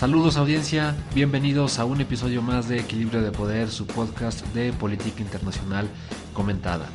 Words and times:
Saludos 0.00 0.38
audiencia, 0.38 0.96
bienvenidos 1.14 1.78
a 1.78 1.84
un 1.84 2.00
episodio 2.00 2.40
más 2.40 2.70
de 2.70 2.80
Equilibrio 2.80 3.20
de 3.20 3.32
Poder, 3.32 3.68
su 3.68 3.86
podcast 3.86 4.46
de 4.54 4.72
política 4.72 5.20
internacional 5.20 5.90
comentada. 6.32 6.86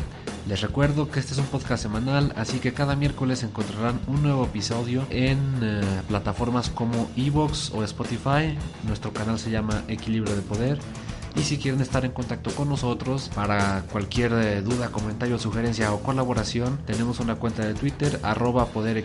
Les 0.48 0.62
recuerdo 0.62 1.12
que 1.12 1.20
este 1.20 1.34
es 1.34 1.38
un 1.38 1.46
podcast 1.46 1.84
semanal, 1.84 2.34
así 2.36 2.58
que 2.58 2.74
cada 2.74 2.96
miércoles 2.96 3.44
encontrarán 3.44 4.00
un 4.08 4.24
nuevo 4.24 4.46
episodio 4.46 5.06
en 5.12 5.38
eh, 5.62 5.84
plataformas 6.08 6.72
como 6.72 7.08
Evox 7.16 7.70
o 7.76 7.84
Spotify. 7.84 8.58
Nuestro 8.88 9.14
canal 9.14 9.38
se 9.38 9.52
llama 9.52 9.84
Equilibrio 9.88 10.36
de 10.36 10.42
Poder. 10.42 10.80
Y 11.36 11.42
si 11.42 11.58
quieren 11.58 11.82
estar 11.82 12.06
en 12.06 12.12
contacto 12.12 12.52
con 12.52 12.70
nosotros 12.70 13.30
para 13.36 13.84
cualquier 13.92 14.32
eh, 14.34 14.62
duda, 14.62 14.90
comentario, 14.90 15.38
sugerencia 15.38 15.94
o 15.94 16.02
colaboración, 16.02 16.80
tenemos 16.86 17.20
una 17.20 17.36
cuenta 17.36 17.66
de 17.66 17.74
Twitter, 17.74 18.20
arroba 18.24 18.68
Poder 18.68 19.04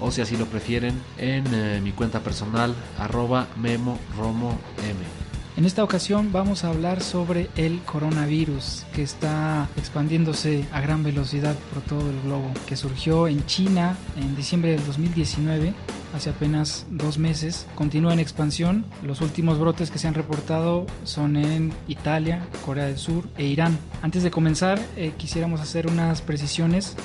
o 0.00 0.10
si 0.10 0.22
así 0.22 0.36
lo 0.36 0.46
prefieren, 0.46 0.94
en 1.18 1.44
eh, 1.52 1.80
mi 1.82 1.92
cuenta 1.92 2.20
personal, 2.20 2.74
arroba 2.98 3.46
Memo 3.56 3.98
M. 4.18 5.24
En 5.56 5.64
esta 5.64 5.84
ocasión 5.84 6.32
vamos 6.32 6.64
a 6.64 6.70
hablar 6.70 7.00
sobre 7.00 7.48
el 7.56 7.80
coronavirus 7.82 8.84
que 8.92 9.02
está 9.02 9.68
expandiéndose 9.76 10.64
a 10.72 10.80
gran 10.80 11.04
velocidad 11.04 11.54
por 11.72 11.82
todo 11.82 12.10
el 12.10 12.20
globo, 12.22 12.50
que 12.66 12.74
surgió 12.74 13.28
en 13.28 13.46
China 13.46 13.96
en 14.16 14.34
diciembre 14.34 14.72
del 14.72 14.84
2019, 14.84 15.72
hace 16.14 16.30
apenas 16.30 16.86
dos 16.90 17.18
meses, 17.18 17.66
continúa 17.74 18.12
en 18.12 18.20
expansión. 18.20 18.84
Los 19.02 19.20
últimos 19.20 19.58
brotes 19.58 19.90
que 19.90 19.98
se 19.98 20.06
han 20.06 20.14
reportado 20.14 20.86
son 21.02 21.36
en 21.36 21.72
Italia, 21.88 22.46
Corea 22.64 22.86
del 22.86 22.98
Sur 22.98 23.28
e 23.36 23.44
Irán. 23.44 23.76
Antes 24.00 24.22
de 24.22 24.30
comenzar, 24.30 24.80
eh, 24.96 25.12
quisiéramos 25.16 25.60
hacer 25.60 25.88
unas 25.88 26.22
precisiones. 26.22 26.96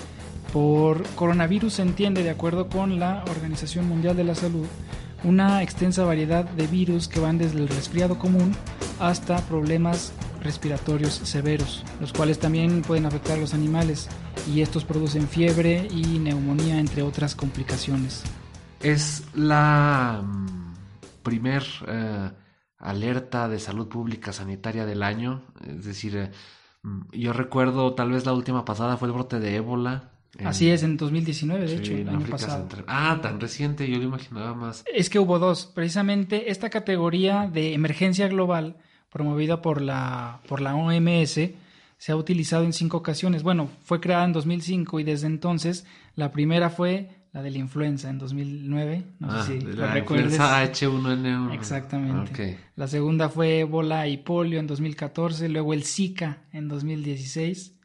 Por 0.54 1.04
coronavirus 1.16 1.74
se 1.74 1.82
entiende, 1.82 2.24
de 2.24 2.30
acuerdo 2.30 2.70
con 2.70 3.00
la 3.00 3.24
Organización 3.30 3.88
Mundial 3.88 4.16
de 4.16 4.24
la 4.24 4.36
Salud, 4.36 4.68
una 5.24 5.64
extensa 5.64 6.06
variedad 6.06 6.46
de 6.46 6.68
virus 6.68 7.08
que 7.08 7.20
van 7.20 7.38
desde 7.38 7.60
el 7.60 7.68
resfriado 7.68 8.18
común 8.20 8.56
hasta 9.00 9.38
problemas 9.48 10.14
respiratorios 10.42 11.14
severos, 11.24 11.84
los 12.00 12.14
cuales 12.14 12.40
también 12.40 12.82
pueden 12.82 13.06
afectar 13.06 13.38
a 13.38 13.42
los 13.42 13.54
animales 13.54 14.08
y 14.54 14.62
estos 14.62 14.86
producen 14.86 15.28
fiebre 15.28 15.88
y 15.92 16.20
neumonía 16.20 16.80
entre 16.80 17.02
otras 17.02 17.36
complicaciones. 17.36 18.24
Es 18.82 19.24
la 19.36 20.22
mm, 20.24 20.74
primer 21.24 21.64
eh, 21.88 22.32
alerta 22.78 23.48
de 23.50 23.60
salud 23.60 23.88
pública 23.88 24.32
sanitaria 24.32 24.86
del 24.86 25.04
año, 25.04 25.44
es 25.68 25.86
decir, 25.86 26.16
eh, 26.16 26.32
mm, 26.84 27.02
yo 27.12 27.34
recuerdo 27.34 27.94
tal 27.94 28.12
vez 28.12 28.26
la 28.26 28.34
última 28.34 28.64
pasada 28.66 28.98
fue 28.98 29.08
el 29.10 29.14
brote 29.14 29.40
de 29.40 29.56
ébola 29.56 30.12
Así 30.46 30.70
es, 30.70 30.84
en 30.84 30.96
2019, 30.96 31.66
de 31.66 31.76
hecho, 31.76 31.94
el 31.94 32.08
año 32.08 32.26
pasado. 32.28 32.68
Ah, 32.88 33.20
tan 33.22 33.40
reciente, 33.40 33.90
yo 33.90 33.98
lo 33.98 34.04
imaginaba 34.04 34.54
más. 34.54 34.84
Es 34.94 35.10
que 35.10 35.20
hubo 35.20 35.40
dos. 35.40 35.66
Precisamente 35.66 36.52
esta 36.52 36.70
categoría 36.70 37.50
de 37.52 37.74
emergencia 37.74 38.28
global, 38.28 38.78
promovida 39.10 39.62
por 39.62 39.82
la, 39.82 40.42
por 40.48 40.62
la 40.62 40.76
OMS, 40.76 41.40
se 41.98 42.12
ha 42.12 42.16
utilizado 42.16 42.64
en 42.64 42.74
cinco 42.74 42.98
ocasiones. 42.98 43.44
Bueno, 43.44 43.70
fue 43.84 44.00
creada 44.00 44.24
en 44.26 44.34
2005 44.34 45.00
y 45.00 45.04
desde 45.04 45.28
entonces 45.28 45.86
la 46.16 46.32
primera 46.32 46.70
fue 46.70 47.19
la 47.32 47.42
de 47.44 47.52
la 47.52 47.58
influenza 47.58 48.10
en 48.10 48.18
2009. 48.18 49.04
No 49.20 49.32
sé 49.32 49.38
ah, 49.38 49.44
si 49.46 49.62
la 49.62 49.98
Influenza 49.98 50.64
H1N1. 50.64 51.54
Exactamente. 51.54 52.60
La 52.76 52.88
segunda 52.88 53.30
fue 53.30 53.60
ébola 53.60 54.08
y 54.08 54.18
polio 54.18 54.60
en 54.60 54.68
2014, 54.68 55.50
luego 55.50 55.74
el 55.74 55.84
Zika 55.84 56.44
en 56.52 56.68
2016 56.68 57.76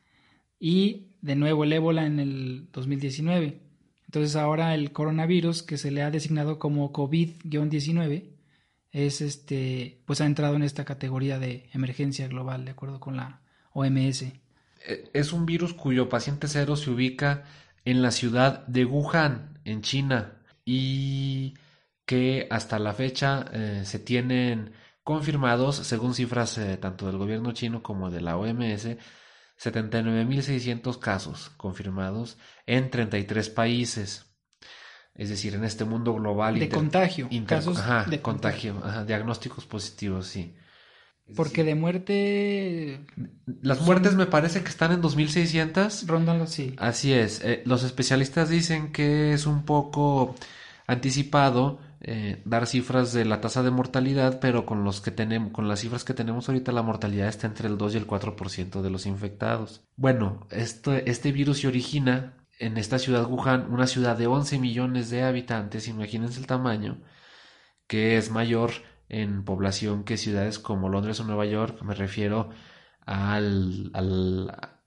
y 0.59 1.09
de 1.20 1.36
nuevo 1.36 1.64
el 1.64 1.73
ébola 1.73 2.06
en 2.06 2.20
el 2.20 2.69
2019. 2.73 3.61
Entonces 4.06 4.36
ahora 4.36 4.75
el 4.75 4.92
coronavirus 4.92 5.62
que 5.62 5.77
se 5.77 5.91
le 5.91 6.03
ha 6.03 6.11
designado 6.11 6.58
como 6.58 6.92
COVID-19 6.92 8.30
es 8.92 9.20
este 9.20 10.01
pues 10.07 10.20
ha 10.20 10.27
entrado 10.27 10.55
en 10.55 10.63
esta 10.63 10.85
categoría 10.85 11.39
de 11.39 11.68
emergencia 11.73 12.29
global 12.29 12.64
de 12.64 12.70
acuerdo 12.70 13.01
con 13.01 13.17
la 13.17 13.41
OMS. 13.73 14.23
E, 14.86 15.11
es 15.13 15.33
un 15.33 15.47
virus 15.47 15.74
cuyo 15.74 16.08
paciente 16.08 16.47
cero 16.47 16.77
se 16.77 16.91
ubica 16.91 17.45
en 17.84 18.02
la 18.02 18.11
ciudad 18.11 18.67
de 18.67 18.84
Wuhan, 18.84 19.61
en 19.64 19.83
China, 19.83 20.40
y 20.64 21.55
que 22.06 22.46
hasta 22.50 22.78
la 22.78 22.92
fecha 22.92 23.46
eh, 23.52 23.83
se 23.84 23.98
tienen 23.98 24.72
confirmados, 25.02 25.77
según 25.77 26.14
cifras 26.14 26.56
eh, 26.58 26.77
tanto 26.77 27.06
del 27.06 27.18
gobierno 27.18 27.52
chino 27.52 27.83
como 27.83 28.11
de 28.11 28.20
la 28.20 28.36
OMS, 28.36 28.96
79.600 29.62 30.98
casos 30.98 31.50
confirmados 31.56 32.39
en 32.67 32.90
33 32.90 33.50
países. 33.50 34.27
Es 35.14 35.28
decir, 35.28 35.55
en 35.55 35.64
este 35.64 35.84
mundo 35.84 36.14
global. 36.14 36.58
De 36.58 36.68
contagio. 36.68 37.28
casos 37.46 37.78
de 38.08 38.20
contagio. 38.20 38.83
diagnósticos 39.06 39.64
positivos, 39.64 40.27
sí. 40.27 40.56
Porque 41.35 41.64
de 41.64 41.74
muerte... 41.74 43.07
Las 43.62 43.80
muertes 43.80 44.14
me 44.14 44.27
parece 44.27 44.62
que 44.62 44.68
están 44.68 44.92
en 44.92 45.02
2.600. 45.02 46.07
Rondan 46.07 46.40
así. 46.42 46.74
Así 46.79 47.12
es. 47.12 47.40
Eh, 47.45 47.62
los 47.64 47.83
especialistas 47.83 48.48
dicen 48.51 48.92
que 48.92 49.33
es 49.33 49.46
un 49.46 49.64
poco 49.64 50.35
anticipado 50.86 51.79
eh, 52.07 52.42
dar 52.45 52.67
cifras 52.67 53.14
de 53.14 53.24
la 53.24 53.40
tasa 53.40 53.62
de 53.62 53.70
mortalidad, 53.70 54.39
pero 54.39 54.67
con 54.67 54.85
los 54.85 55.01
que 55.01 55.11
tenemos, 55.11 55.52
con 55.52 55.68
las 55.68 55.80
cifras 55.80 56.05
que 56.05 56.12
tenemos 56.12 56.46
ahorita, 56.46 56.70
la 56.70 56.83
mortalidad 56.83 57.29
está 57.29 57.46
entre 57.46 57.67
el 57.67 57.79
2 57.79 57.95
y 57.95 57.96
el 57.96 58.06
4% 58.06 58.83
de 58.83 58.91
los 58.91 59.06
infectados. 59.06 59.83
Bueno, 59.96 60.46
este 60.51 61.33
virus 61.33 61.61
se 61.61 61.68
origina 61.68 62.35
en 62.58 62.77
esta 62.77 62.98
ciudad 62.98 63.27
Wuhan, 63.27 63.73
una 63.73 63.86
ciudad 63.86 64.18
de 64.18 64.27
11 64.27 64.58
millones 64.58 65.08
de 65.08 65.23
habitantes, 65.23 65.89
imagínense 65.89 66.39
el 66.39 66.46
tamaño, 66.46 67.01
que 67.86 68.18
es 68.18 68.30
mayor 68.30 68.73
en 69.09 69.45
población 69.45 70.05
que 70.05 70.17
ciudades 70.17 70.59
como 70.59 70.89
Londres 70.89 71.20
o 71.20 71.25
Nueva 71.25 71.47
York, 71.47 71.83
me 71.83 71.95
refiero 71.95 72.51
al, 73.07 73.91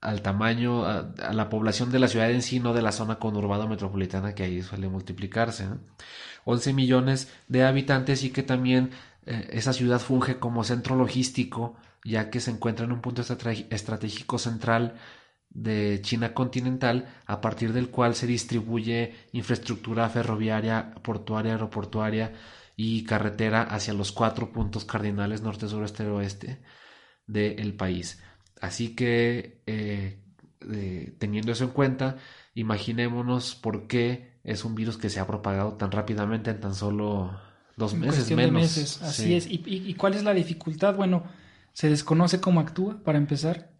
al, 0.00 0.22
tamaño, 0.22 0.84
a, 0.84 1.12
la 1.32 1.48
población 1.48 1.92
de 1.92 1.98
la 1.98 2.08
ciudad 2.08 2.30
en 2.30 2.42
sí, 2.42 2.60
no 2.60 2.74
de 2.74 2.82
la 2.82 2.92
zona 2.92 3.18
conurbada 3.18 3.66
metropolitana 3.66 4.34
que 4.34 4.42
ahí 4.44 4.62
suele 4.62 4.88
multiplicarse. 4.88 5.68
11 6.44 6.72
millones 6.72 7.32
de 7.48 7.64
habitantes 7.64 8.24
y 8.24 8.30
que 8.30 8.42
también 8.42 8.90
eh, 9.26 9.48
esa 9.52 9.72
ciudad 9.72 10.00
funge 10.00 10.38
como 10.38 10.64
centro 10.64 10.96
logístico, 10.96 11.76
ya 12.04 12.30
que 12.30 12.40
se 12.40 12.50
encuentra 12.50 12.86
en 12.86 12.92
un 12.92 13.00
punto 13.00 13.22
estratégico 13.22 14.38
central 14.38 14.94
de 15.50 16.00
China 16.02 16.34
continental, 16.34 17.08
a 17.26 17.40
partir 17.40 17.72
del 17.72 17.90
cual 17.90 18.14
se 18.14 18.26
distribuye 18.26 19.14
infraestructura 19.32 20.08
ferroviaria, 20.08 20.94
portuaria, 21.02 21.52
aeroportuaria 21.52 22.32
y 22.80 23.02
carretera 23.02 23.62
hacia 23.62 23.92
los 23.92 24.12
cuatro 24.12 24.52
puntos 24.52 24.84
cardinales 24.84 25.42
norte, 25.42 25.66
sur, 25.66 25.82
este, 25.82 26.06
oeste 26.06 26.60
del 27.26 27.74
país. 27.74 28.22
Así 28.60 28.94
que, 28.94 29.62
eh, 29.66 30.22
eh, 30.70 31.12
teniendo 31.18 31.50
eso 31.50 31.64
en 31.64 31.70
cuenta, 31.70 32.18
imaginémonos 32.54 33.56
por 33.56 33.88
qué 33.88 34.38
es 34.44 34.64
un 34.64 34.76
virus 34.76 34.96
que 34.96 35.10
se 35.10 35.18
ha 35.18 35.26
propagado 35.26 35.72
tan 35.72 35.90
rápidamente 35.90 36.52
en 36.52 36.60
tan 36.60 36.76
solo 36.76 37.36
dos 37.76 37.94
meses 37.94 38.30
menos. 38.30 38.52
meses, 38.52 39.02
así 39.02 39.34
es. 39.34 39.48
¿Y, 39.50 39.92
cuál 39.94 40.14
es 40.14 40.22
la 40.22 40.32
dificultad? 40.32 40.94
Bueno, 40.94 41.24
se 41.72 41.88
desconoce 41.88 42.40
cómo 42.40 42.60
actúa, 42.60 43.02
para 43.02 43.18
empezar. 43.18 43.72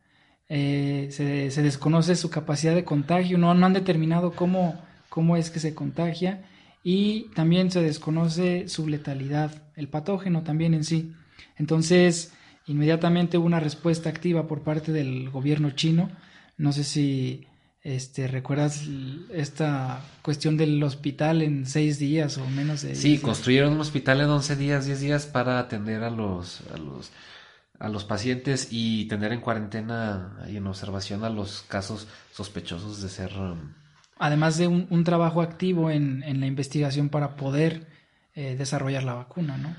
Eh, 0.48 1.06
se, 1.12 1.52
se, 1.52 1.62
desconoce 1.62 2.16
su 2.16 2.30
capacidad 2.30 2.74
de 2.74 2.84
contagio, 2.84 3.38
no, 3.38 3.54
no 3.54 3.64
han 3.64 3.74
determinado 3.74 4.32
cómo, 4.32 4.82
cómo 5.08 5.36
es 5.36 5.50
que 5.50 5.60
se 5.60 5.72
contagia 5.72 6.42
y 6.82 7.24
también 7.34 7.70
se 7.70 7.82
desconoce 7.82 8.68
su 8.68 8.88
letalidad, 8.88 9.62
el 9.76 9.88
patógeno 9.88 10.42
también 10.42 10.74
en 10.74 10.84
sí. 10.84 11.12
Entonces, 11.56 12.32
inmediatamente 12.66 13.38
hubo 13.38 13.46
una 13.46 13.60
respuesta 13.60 14.08
activa 14.08 14.46
por 14.46 14.62
parte 14.62 14.92
del 14.92 15.30
gobierno 15.30 15.70
chino. 15.72 16.10
No 16.56 16.72
sé 16.72 16.84
si 16.84 17.48
este, 17.82 18.26
¿Recuerdas 18.26 18.84
esta 19.32 20.02
cuestión 20.22 20.56
del 20.56 20.82
hospital 20.82 21.42
en 21.42 21.64
seis 21.64 21.98
días 21.98 22.36
o 22.36 22.46
menos 22.50 22.82
de 22.82 22.94
Sí, 22.94 23.18
construyeron 23.18 23.72
un 23.72 23.80
hospital 23.80 24.20
en 24.20 24.28
once 24.28 24.56
días, 24.56 24.84
diez 24.84 25.00
días 25.00 25.26
para 25.26 25.58
atender 25.58 26.02
a 26.02 26.10
los, 26.10 26.62
a 26.74 26.76
los, 26.76 27.10
a 27.78 27.88
los 27.88 28.04
pacientes 28.04 28.68
y 28.70 29.06
tener 29.06 29.32
en 29.32 29.40
cuarentena 29.40 30.38
y 30.50 30.56
en 30.56 30.66
observación 30.66 31.24
a 31.24 31.30
los 31.30 31.62
casos 31.62 32.08
sospechosos 32.32 33.00
de 33.00 33.08
ser... 33.08 33.32
Um, 33.38 33.74
Además 34.18 34.58
de 34.58 34.66
un, 34.66 35.04
trabajo 35.04 35.42
activo 35.42 35.90
en, 35.90 36.22
en, 36.24 36.40
la 36.40 36.46
investigación 36.46 37.08
para 37.08 37.36
poder 37.36 37.86
eh, 38.34 38.56
desarrollar 38.56 39.04
la 39.04 39.14
vacuna, 39.14 39.56
¿no? 39.56 39.74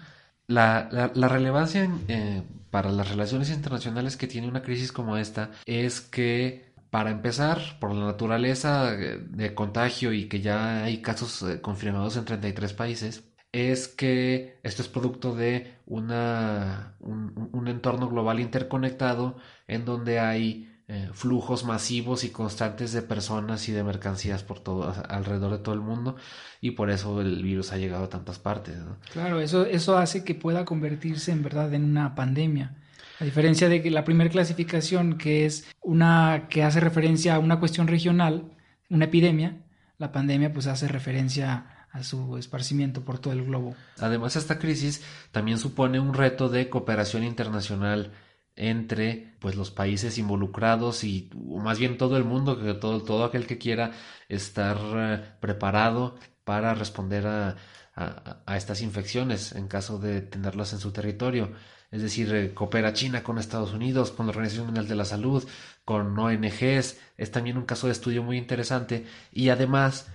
La, 0.47 0.89
la, 1.13 1.27
relevancia 1.27 1.89
eh, 2.07 2.41
para 2.71 2.89
las 2.89 3.09
relaciones 3.09 3.51
internacionales 3.51 4.17
que 4.17 4.27
tiene 4.27 4.47
una 4.47 4.63
crisis 4.63 4.91
como 4.91 5.17
esta 5.17 5.51
es 5.65 6.01
que 6.01 6.73
para 6.89 7.11
empezar, 7.11 7.77
por 7.79 7.93
la 7.93 8.05
naturaleza 8.05 8.91
de 8.91 9.53
contagio 9.53 10.11
y 10.11 10.27
que 10.27 10.41
ya 10.41 10.83
hay 10.83 11.01
casos 11.01 11.43
eh, 11.43 11.61
confirmados 11.61 12.17
en 12.17 12.25
33 12.25 12.73
países, 12.73 13.29
es 13.51 13.87
que 13.87 14.59
esto 14.63 14.81
es 14.81 14.87
producto 14.87 15.35
de 15.35 15.75
una, 15.85 16.95
un, 16.99 17.67
entorno 17.67 18.09
global 18.09 18.39
interconectado 18.39 19.37
en 19.67 19.85
donde 19.85 20.19
hay 20.19 20.71
eh, 20.91 21.07
flujos 21.13 21.65
masivos 21.65 22.23
y 22.23 22.31
constantes 22.31 22.93
de 22.93 23.03
personas 23.03 23.69
y 23.69 23.71
de 23.71 23.83
mercancías 23.83 24.41
por 24.41 24.59
todo 24.59 24.91
alrededor 25.07 25.51
de 25.51 25.59
todo 25.59 25.75
el 25.75 25.81
mundo 25.81 26.15
y 26.61 26.71
por 26.71 26.89
eso 26.89 27.21
el 27.21 27.43
virus 27.43 27.71
ha 27.71 27.77
llegado 27.77 28.05
a 28.05 28.09
tantas 28.09 28.39
partes. 28.39 28.75
Claro, 29.13 29.39
eso, 29.39 29.67
eso 29.67 29.99
hace 29.99 30.23
que 30.23 30.33
pueda 30.33 30.65
convertirse 30.65 31.31
en 31.31 31.43
verdad 31.43 31.71
en 31.75 31.83
una 31.83 32.15
pandemia. 32.15 32.75
A 33.19 33.23
diferencia 33.23 33.69
de 33.69 33.83
que 33.83 33.91
la 33.91 34.03
primera 34.03 34.31
clasificación, 34.31 35.19
que 35.19 35.45
es 35.45 35.67
una 35.83 36.47
que 36.49 36.63
hace 36.63 36.79
referencia 36.79 37.35
a 37.35 37.39
una 37.39 37.59
cuestión 37.59 37.85
regional, 37.85 38.51
una 38.89 39.05
epidemia, 39.05 39.57
la 39.99 40.11
pandemia 40.11 40.51
pues 40.51 40.65
hace 40.65 40.87
referencia 40.87 41.85
a 41.91 42.01
su 42.01 42.35
esparcimiento 42.37 43.05
por 43.05 43.19
todo 43.19 43.33
el 43.33 43.45
globo. 43.45 43.75
Además, 43.99 44.35
esta 44.35 44.57
crisis 44.57 45.03
también 45.31 45.59
supone 45.59 45.99
un 45.99 46.15
reto 46.15 46.49
de 46.49 46.67
cooperación 46.67 47.23
internacional 47.23 48.11
entre 48.59 49.33
pues 49.39 49.55
los 49.55 49.71
países 49.71 50.17
involucrados 50.17 51.03
y 51.03 51.29
más 51.33 51.79
bien 51.79 51.97
todo 51.97 52.17
el 52.17 52.25
mundo, 52.25 52.61
que 52.61 52.73
todo, 52.73 53.01
todo 53.01 53.23
aquel 53.23 53.47
que 53.47 53.57
quiera 53.57 53.91
estar 54.27 54.77
eh, 54.95 55.23
preparado 55.39 56.15
para 56.43 56.73
responder 56.75 57.25
a, 57.25 57.55
a, 57.95 58.57
estas 58.57 58.81
infecciones 58.81 59.53
en 59.53 59.67
caso 59.67 59.97
de 59.97 60.21
tenerlas 60.21 60.73
en 60.73 60.79
su 60.79 60.91
territorio. 60.91 61.51
Es 61.91 62.01
decir, 62.01 62.33
eh, 62.35 62.53
coopera 62.53 62.93
China 62.93 63.23
con 63.23 63.37
Estados 63.39 63.73
Unidos, 63.73 64.11
con 64.11 64.25
la 64.27 64.31
Organización 64.31 64.67
Mundial 64.67 64.87
de 64.87 64.95
la 64.95 65.05
Salud, 65.05 65.47
con 65.85 66.17
ONGs. 66.17 66.99
Es 67.17 67.31
también 67.31 67.57
un 67.57 67.65
caso 67.65 67.87
de 67.87 67.93
estudio 67.93 68.23
muy 68.23 68.37
interesante 68.37 69.05
y 69.31 69.49
además 69.49 70.07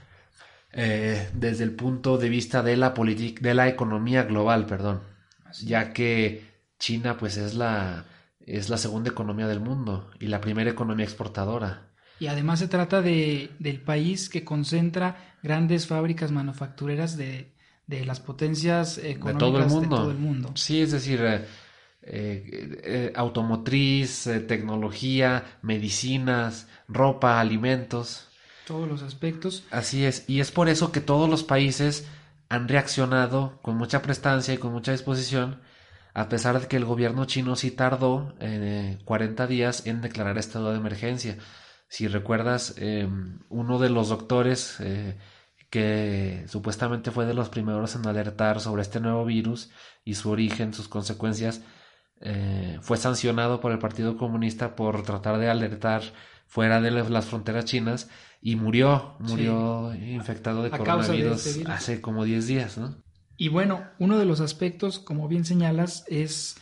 eh, 0.72 1.30
desde 1.32 1.64
el 1.64 1.72
punto 1.72 2.18
de 2.18 2.28
vista 2.28 2.62
de 2.62 2.76
la, 2.76 2.90
de 2.90 3.54
la 3.54 3.68
economía 3.68 4.24
global, 4.24 4.66
perdón, 4.66 5.02
ya 5.62 5.92
que 5.92 6.44
China 6.78 7.16
pues 7.16 7.36
es 7.36 7.54
la, 7.54 8.04
es 8.46 8.68
la 8.68 8.76
segunda 8.76 9.10
economía 9.10 9.46
del 9.46 9.60
mundo 9.60 10.10
y 10.20 10.26
la 10.26 10.40
primera 10.40 10.70
economía 10.70 11.04
exportadora. 11.04 11.88
Y 12.20 12.28
además 12.28 12.60
se 12.60 12.68
trata 12.68 13.02
de, 13.02 13.50
del 13.58 13.80
país 13.80 14.28
que 14.28 14.44
concentra 14.44 15.36
grandes 15.42 15.86
fábricas 15.86 16.30
manufactureras 16.30 17.16
de, 17.16 17.52
de 17.86 18.04
las 18.04 18.20
potencias 18.20 18.98
económicas 18.98 19.34
de 19.34 19.38
todo 19.38 19.58
el 19.58 19.66
mundo. 19.66 19.96
todo 19.96 20.10
el 20.10 20.18
mundo. 20.18 20.52
Sí, 20.54 20.80
es 20.80 20.92
decir, 20.92 21.20
eh, 21.22 21.46
eh, 22.02 23.12
automotriz, 23.16 24.28
tecnología, 24.46 25.58
medicinas, 25.62 26.68
ropa, 26.88 27.40
alimentos 27.40 28.28
todos 28.66 28.88
los 28.88 29.02
aspectos. 29.02 29.64
Así 29.70 30.04
es, 30.04 30.24
y 30.28 30.40
es 30.40 30.50
por 30.50 30.68
eso 30.68 30.92
que 30.92 31.00
todos 31.00 31.28
los 31.28 31.44
países 31.44 32.06
han 32.48 32.68
reaccionado 32.68 33.58
con 33.62 33.76
mucha 33.76 34.02
prestancia 34.02 34.54
y 34.54 34.58
con 34.58 34.72
mucha 34.72 34.92
disposición, 34.92 35.60
a 36.14 36.28
pesar 36.28 36.60
de 36.60 36.68
que 36.68 36.76
el 36.76 36.84
gobierno 36.84 37.24
chino 37.24 37.56
sí 37.56 37.72
tardó 37.72 38.34
eh, 38.38 38.98
40 39.04 39.48
días 39.48 39.86
en 39.86 40.00
declarar 40.00 40.38
estado 40.38 40.70
de 40.70 40.78
emergencia. 40.78 41.38
Si 41.88 42.06
recuerdas, 42.06 42.76
em, 42.78 43.40
uno 43.48 43.80
de 43.80 43.90
los 43.90 44.08
doctores 44.08 44.76
eh, 44.80 45.18
que 45.70 46.44
supuestamente 46.46 47.10
fue 47.10 47.26
de 47.26 47.34
los 47.34 47.48
primeros 47.48 47.96
en 47.96 48.06
alertar 48.06 48.60
sobre 48.60 48.82
este 48.82 49.00
nuevo 49.00 49.24
virus 49.24 49.70
y 50.04 50.14
su 50.14 50.30
origen, 50.30 50.72
sus 50.72 50.86
consecuencias, 50.86 51.62
eh, 52.20 52.78
fue 52.80 52.96
sancionado 52.96 53.60
por 53.60 53.72
el 53.72 53.80
Partido 53.80 54.16
Comunista 54.16 54.76
por 54.76 55.02
tratar 55.02 55.38
de 55.38 55.50
alertar 55.50 56.02
fuera 56.46 56.80
de 56.80 56.92
las 56.92 57.26
fronteras 57.26 57.64
chinas 57.64 58.08
y 58.40 58.54
murió, 58.54 59.16
murió 59.18 59.92
infectado 59.94 60.62
de 60.62 60.70
coronavirus 60.70 61.46
este 61.46 61.70
hace 61.70 62.00
como 62.00 62.24
10 62.24 62.46
días, 62.46 62.78
¿no? 62.78 63.03
Y 63.36 63.48
bueno, 63.48 63.84
uno 63.98 64.18
de 64.18 64.24
los 64.24 64.40
aspectos, 64.40 64.98
como 64.98 65.28
bien 65.28 65.44
señalas, 65.44 66.04
es 66.08 66.56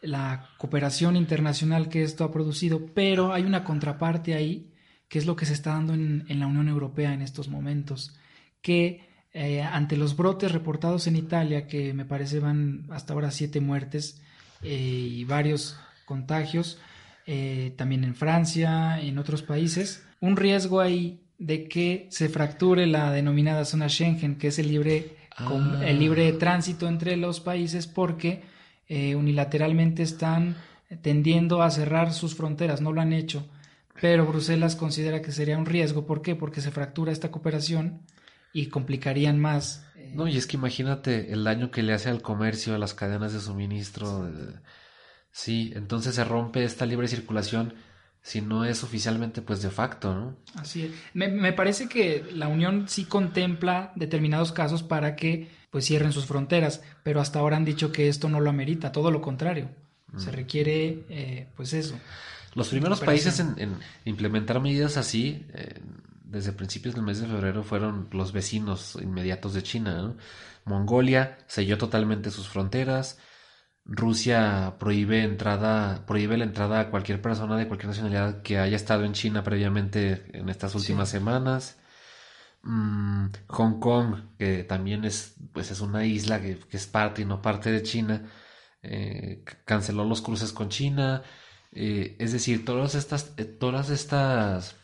la 0.00 0.48
cooperación 0.58 1.16
internacional 1.16 1.88
que 1.88 2.02
esto 2.02 2.24
ha 2.24 2.32
producido, 2.32 2.86
pero 2.94 3.32
hay 3.32 3.44
una 3.44 3.64
contraparte 3.64 4.34
ahí, 4.34 4.70
que 5.08 5.18
es 5.18 5.26
lo 5.26 5.36
que 5.36 5.46
se 5.46 5.54
está 5.54 5.72
dando 5.72 5.94
en, 5.94 6.24
la 6.28 6.46
Unión 6.46 6.68
Europea 6.68 7.14
en 7.14 7.22
estos 7.22 7.48
momentos, 7.48 8.16
que 8.60 9.08
eh, 9.32 9.62
ante 9.62 9.96
los 9.96 10.16
brotes 10.16 10.52
reportados 10.52 11.06
en 11.06 11.16
Italia, 11.16 11.66
que 11.66 11.94
me 11.94 12.04
parece 12.04 12.40
van 12.40 12.86
hasta 12.90 13.14
ahora 13.14 13.30
siete 13.30 13.60
muertes 13.60 14.20
eh, 14.62 14.74
y 14.74 15.24
varios 15.24 15.78
contagios, 16.04 16.78
eh, 17.26 17.74
también 17.76 18.04
en 18.04 18.14
Francia, 18.14 19.00
en 19.00 19.18
otros 19.18 19.42
países, 19.42 20.06
un 20.20 20.36
riesgo 20.36 20.80
ahí 20.80 21.20
de 21.38 21.68
que 21.68 22.08
se 22.10 22.28
fracture 22.28 22.86
la 22.86 23.12
denominada 23.12 23.64
zona 23.64 23.88
Schengen, 23.88 24.36
que 24.36 24.48
es 24.48 24.58
el 24.58 24.68
libre, 24.68 25.17
el 25.40 25.96
ah. 25.96 25.98
libre 25.98 26.32
tránsito 26.32 26.88
entre 26.88 27.16
los 27.16 27.40
países, 27.40 27.86
porque 27.86 28.42
eh, 28.88 29.14
unilateralmente 29.14 30.02
están 30.02 30.56
tendiendo 31.02 31.62
a 31.62 31.70
cerrar 31.70 32.12
sus 32.12 32.34
fronteras, 32.34 32.80
no 32.80 32.92
lo 32.92 33.00
han 33.00 33.12
hecho, 33.12 33.46
pero 34.00 34.26
Bruselas 34.26 34.76
considera 34.76 35.22
que 35.22 35.32
sería 35.32 35.58
un 35.58 35.66
riesgo. 35.66 36.06
¿Por 36.06 36.22
qué? 36.22 36.34
Porque 36.34 36.60
se 36.60 36.70
fractura 36.70 37.12
esta 37.12 37.30
cooperación 37.30 38.02
y 38.52 38.66
complicarían 38.66 39.38
más. 39.38 39.84
Eh, 39.96 40.12
no, 40.14 40.26
y 40.26 40.36
es 40.36 40.46
que 40.46 40.56
imagínate 40.56 41.32
el 41.32 41.44
daño 41.44 41.70
que 41.70 41.82
le 41.82 41.92
hace 41.92 42.08
al 42.08 42.22
comercio, 42.22 42.74
a 42.74 42.78
las 42.78 42.94
cadenas 42.94 43.32
de 43.32 43.40
suministro. 43.40 44.30
Sí, 45.30 45.72
entonces 45.74 46.14
se 46.14 46.24
rompe 46.24 46.64
esta 46.64 46.86
libre 46.86 47.08
circulación 47.08 47.74
si 48.28 48.42
no 48.42 48.66
es 48.66 48.84
oficialmente, 48.84 49.40
pues 49.40 49.62
de 49.62 49.70
facto, 49.70 50.14
¿no? 50.14 50.36
Así 50.56 50.84
es. 50.84 50.92
Me, 51.14 51.54
parece 51.54 51.88
que 51.88 52.22
la 52.34 52.48
Unión 52.48 52.84
sí 52.86 53.06
contempla 53.06 53.90
determinados 53.96 54.52
casos 54.52 54.82
para 54.82 55.16
que 55.16 55.48
pues 55.70 55.86
cierren 55.86 56.12
sus 56.12 56.26
fronteras, 56.26 56.82
pero 57.02 57.22
hasta 57.22 57.38
ahora 57.38 57.56
han 57.56 57.64
dicho 57.64 57.90
que 57.90 58.06
esto 58.06 58.28
no 58.28 58.40
lo 58.40 58.50
amerita, 58.50 58.92
todo 58.92 59.10
lo 59.10 59.22
contrario. 59.22 59.70
Se 60.18 60.30
mm. 60.30 60.34
requiere, 60.34 61.04
eh, 61.08 61.48
pues 61.56 61.72
eso. 61.72 61.98
Los 62.54 62.68
primeros 62.68 63.00
países 63.00 63.40
en, 63.40 63.78
implementar 64.04 64.60
medidas 64.60 64.98
así, 64.98 65.46
eh, 65.54 65.80
desde 66.24 66.52
principios 66.52 66.94
del 66.94 67.04
mes 67.04 67.20
de 67.20 67.28
febrero, 67.28 67.64
fueron 67.64 68.08
los 68.12 68.32
vecinos 68.32 68.98
inmediatos 69.00 69.54
de 69.54 69.62
China. 69.62 70.02
¿no? 70.02 70.16
Mongolia 70.66 71.38
selló 71.46 71.78
totalmente 71.78 72.30
sus 72.30 72.46
fronteras, 72.46 73.18
Rusia 73.88 74.76
prohíbe 74.78 75.22
entrada, 75.24 76.04
prohíbe 76.06 76.36
la 76.36 76.44
entrada 76.44 76.80
a 76.80 76.90
cualquier 76.90 77.22
persona 77.22 77.56
de 77.56 77.66
cualquier 77.66 77.88
nacionalidad 77.88 78.42
que 78.42 78.58
haya 78.58 78.76
estado 78.76 79.04
en 79.04 79.14
China 79.14 79.42
previamente 79.42 80.26
en 80.38 80.48
estas 80.50 80.74
últimas 80.74 81.08
semanas. 81.08 81.78
Mm, 82.62 83.28
Hong 83.48 83.80
Kong, 83.80 84.36
que 84.38 84.64
también 84.64 85.04
es, 85.04 85.36
pues 85.52 85.70
es 85.70 85.80
una 85.80 86.04
isla 86.04 86.40
que, 86.40 86.58
es 86.70 86.86
parte 86.86 87.22
y 87.22 87.24
no 87.24 87.40
parte 87.40 87.70
de 87.72 87.82
China, 87.82 88.30
eh, 88.82 89.42
canceló 89.64 90.04
los 90.04 90.22
cruces 90.22 90.52
con 90.52 90.68
China. 90.68 91.22
Eh, 91.72 92.16
es 92.18 92.32
decir, 92.32 92.64
todas 92.64 92.94
estas, 92.94 93.32
eh, 93.38 93.44
todas 93.46 93.90
estas, 93.90 94.76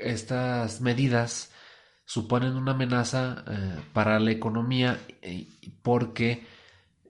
estas 0.00 0.80
medidas 0.80 1.52
suponen 2.08 2.56
una 2.56 2.72
amenaza 2.72 3.44
eh, 3.46 3.76
para 3.92 4.18
la 4.18 4.30
economía 4.30 4.98
eh, 5.20 5.46
porque 5.82 6.42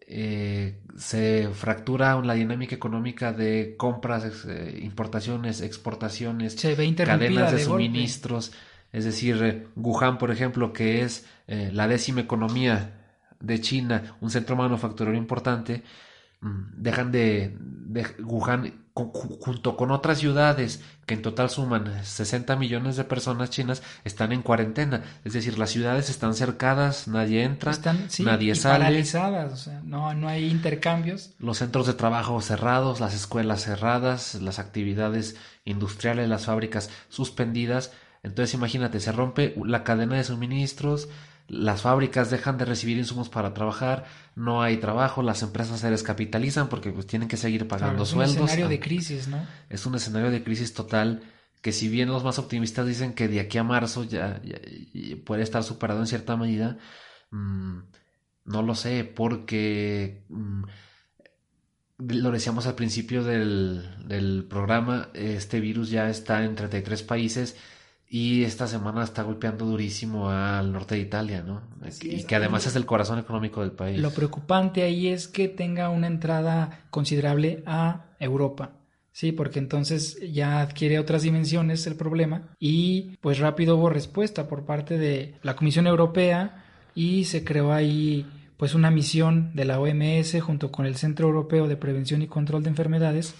eh, 0.00 0.81
se 0.97 1.50
fractura 1.52 2.21
la 2.21 2.35
dinámica 2.35 2.75
económica 2.75 3.33
de 3.33 3.76
compras, 3.76 4.45
importaciones, 4.83 5.61
exportaciones, 5.61 6.57
cadenas 6.57 7.52
de, 7.52 7.61
suministros. 7.61 8.50
Es 8.93 9.05
decir, 9.05 9.69
Wuhan, 9.76 10.19
por 10.19 10.33
ejemplo, 10.33 10.73
que 10.73 11.02
es 11.02 11.26
la 11.47 11.87
décima 11.87 12.23
economía 12.23 12.95
de 13.38 13.61
China, 13.61 14.17
un 14.21 14.31
centro 14.31 14.57
manufacturero 14.57 15.17
importante, 15.17 15.85
dejan 16.40 17.12
de, 17.12 17.57
de 17.61 18.07
Wuhan 18.23 18.73
junto 19.07 19.76
con 19.76 19.90
otras 19.90 20.18
ciudades 20.18 20.83
que 21.07 21.14
en 21.14 21.23
total 21.23 21.49
suman 21.49 22.04
60 22.04 22.57
millones 22.57 22.97
de 22.97 23.04
personas 23.04 23.50
chinas, 23.50 23.83
están 24.04 24.33
en 24.33 24.42
cuarentena. 24.42 25.02
Es 25.25 25.33
decir, 25.33 25.59
las 25.59 25.71
ciudades 25.71 26.11
están 26.11 26.35
cercadas, 26.35 27.09
nadie 27.09 27.45
entra, 27.45 27.73
nadie 28.18 28.54
sale. 28.54 28.85
Paralizadas, 28.85 29.52
o 29.52 29.57
sea, 29.57 29.80
no, 29.85 30.12
no 30.14 30.28
hay 30.28 30.50
intercambios. 30.50 31.30
Los 31.38 31.59
centros 31.59 31.87
de 31.87 31.95
trabajo 31.95 32.40
cerrados, 32.42 33.00
las 33.00 33.14
escuelas 33.14 33.62
cerradas, 33.62 34.35
las 34.35 34.59
actividades 34.59 35.37
industriales, 35.64 36.28
las 36.28 36.47
fábricas 36.47 36.90
suspendidas. 37.09 37.92
Entonces 38.23 38.54
imagínate, 38.54 39.00
se 39.00 39.12
rompe 39.12 39.54
la 39.64 39.85
cadena 39.85 40.16
de 40.16 40.25
suministros, 40.25 41.09
las 41.49 41.81
fábricas 41.81 42.31
dejan 42.31 42.59
de 42.59 42.67
recibir 42.67 42.99
insumos 42.99 43.31
para 43.31 43.55
trabajar, 43.55 44.05
no 44.37 44.62
hay 44.62 44.76
trabajo, 44.76 45.23
las 45.23 45.43
empresas 45.43 45.81
se 45.81 45.90
descapitalizan 45.90 46.69
porque 46.69 46.93
pues 46.93 47.07
tienen 47.07 47.26
que 47.26 47.38
seguir 47.38 47.67
pagando 47.67 48.05
sueldos. 48.05 48.35
Es 48.35 48.40
un 48.40 48.45
escenario 48.45 48.69
de 48.69 48.81
crisis, 48.81 49.28
¿no? 49.28 49.47
Es 49.71 49.87
un 49.87 49.95
escenario 49.95 50.31
de 50.31 50.45
crisis 50.45 50.75
total 50.75 51.23
que 51.62 51.73
si 51.73 51.88
bien 51.88 52.11
los 52.11 52.23
más 52.23 52.38
optimistas 52.38 52.87
dicen 52.87 53.14
que 53.14 53.28
de 53.28 53.40
aquí 53.40 53.57
a 53.57 53.64
marzo 53.64 54.05
ya, 54.05 54.40
puede 55.25 55.43
estar 55.43 55.64
superado 55.64 56.00
en 56.00 56.07
cierta 56.07 56.37
medida, 56.37 56.76
mm, 57.31 57.78
no 58.45 58.62
lo 58.62 58.75
sé 58.75 59.05
porque 59.05 60.25
mm, 60.28 60.64
lo 61.99 62.31
decíamos 62.31 62.67
al 62.67 62.75
principio 62.75 63.25
del, 63.25 64.07
del 64.07 64.45
programa, 64.45 65.09
este 65.14 65.61
virus 65.61 65.88
ya 65.88 66.11
está 66.11 66.45
en 66.45 66.55
33 66.55 67.02
países 67.02 67.57
y 68.10 68.44
esta 68.44 68.66
semana 68.66 69.04
está 69.04 69.22
golpeando 69.22 69.66
durísimo 69.66 70.30
al 70.30 70.72
norte 70.72 70.94
de 70.94 71.02
Italia, 71.02 71.42
¿no? 71.42 71.60
y 72.02 72.24
que 72.24 72.36
además 72.36 72.66
es 72.66 72.74
el 72.74 72.86
corazón 72.86 73.18
económico 73.18 73.60
del 73.60 73.72
país. 73.72 73.98
Lo 74.00 74.10
preocupante 74.10 74.82
ahí 74.82 75.08
es 75.08 75.28
que 75.28 75.48
tenga 75.48 75.90
una 75.90 76.06
entrada 76.06 76.86
considerable 76.90 77.62
a 77.66 78.06
Europa. 78.18 78.72
Sí, 79.12 79.32
porque 79.32 79.58
entonces 79.58 80.18
ya 80.32 80.60
adquiere 80.60 80.98
otras 80.98 81.22
dimensiones 81.22 81.86
el 81.86 81.96
problema 81.96 82.42
y 82.60 83.16
pues 83.20 83.40
rápido 83.40 83.76
hubo 83.76 83.90
respuesta 83.90 84.46
por 84.46 84.64
parte 84.64 84.96
de 84.96 85.34
la 85.42 85.56
Comisión 85.56 85.88
Europea 85.88 86.64
y 86.94 87.24
se 87.24 87.42
creó 87.42 87.72
ahí 87.72 88.26
pues 88.56 88.74
una 88.74 88.92
misión 88.92 89.50
de 89.54 89.64
la 89.64 89.80
OMS 89.80 90.40
junto 90.40 90.70
con 90.70 90.86
el 90.86 90.96
Centro 90.96 91.26
Europeo 91.26 91.66
de 91.66 91.76
Prevención 91.76 92.22
y 92.22 92.28
Control 92.28 92.62
de 92.62 92.70
Enfermedades 92.70 93.34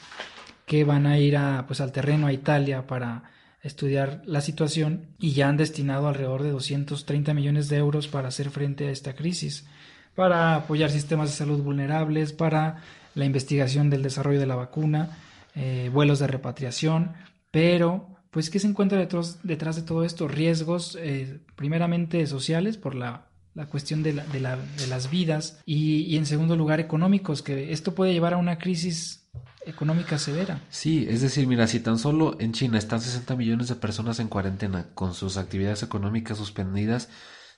que 0.67 0.83
van 0.85 1.07
a 1.07 1.19
ir 1.19 1.37
a 1.37 1.65
pues 1.69 1.81
al 1.81 1.93
terreno 1.93 2.27
a 2.27 2.33
Italia 2.33 2.87
para 2.87 3.31
estudiar 3.63 4.23
la 4.25 4.41
situación 4.41 5.09
y 5.19 5.33
ya 5.33 5.49
han 5.49 5.57
destinado 5.57 6.09
alrededor 6.09 6.43
de 6.43 6.51
230 6.51 7.35
millones 7.35 7.69
de 7.69 7.77
euros 7.77 8.09
para 8.09 8.29
hacer 8.29 8.51
frente 8.51 8.89
a 8.89 8.91
esta 8.91 9.15
crisis, 9.15 9.67
para 10.15 10.55
apoyar 10.55 10.91
sistemas 10.91 11.31
de 11.31 11.37
salud 11.37 11.63
vulnerables, 11.63 12.33
para 12.33 12.83
la 13.15 13.25
investigación 13.25 13.91
del 13.91 14.03
desarrollo 14.03 14.41
de 14.41 14.47
la 14.47 14.57
vacuna 14.57 15.19
eh, 15.55 15.91
vuelos 15.93 16.21
de 16.21 16.29
repatriación, 16.29 17.15
pero 17.51 18.09
pues 18.31 18.51
¿qué 18.51 18.61
se 18.61 18.69
encuentra 18.69 18.99
detrás, 18.99 19.41
detrás 19.43 19.75
de 19.77 19.83
todo 19.83 20.05
esto? 20.05 20.29
Riesgos 20.29 20.97
eh, 21.01 21.41
primeramente 21.57 22.27
sociales 22.27 22.77
por 22.77 22.95
la, 22.95 23.27
la 23.55 23.67
cuestión 23.67 24.03
de, 24.03 24.13
la, 24.13 24.25
de, 24.27 24.39
la, 24.39 24.57
de, 24.57 24.87
las 24.87 25.11
vidas 25.11 25.61
y, 25.67 26.03
y 26.03 26.17
en 26.17 26.27
segundo 26.27 26.55
lugar 26.55 26.79
económicos, 26.79 27.43
que 27.43 27.73
esto 27.73 27.95
puede 27.95 28.13
llevar 28.13 28.35
a 28.35 28.37
una 28.37 28.59
crisis 28.59 29.28
económica 29.67 30.19
severa. 30.19 30.61
Sí, 30.71 31.07
es 31.09 31.21
decir, 31.21 31.47
mira, 31.47 31.67
si 31.67 31.81
tan 31.81 31.99
solo 31.99 32.37
en 32.41 32.53
China 32.53 32.79
están 32.79 33.01
60 33.01 33.37
millones 33.37 33.69
de 33.69 33.75
personas 33.75 34.21
en 34.21 34.29
cuarentena 34.29 34.87
con 34.95 35.15
sus 35.15 35.37
actividades 35.37 35.83
económicas 35.83 36.39
suspendidas, 36.39 37.09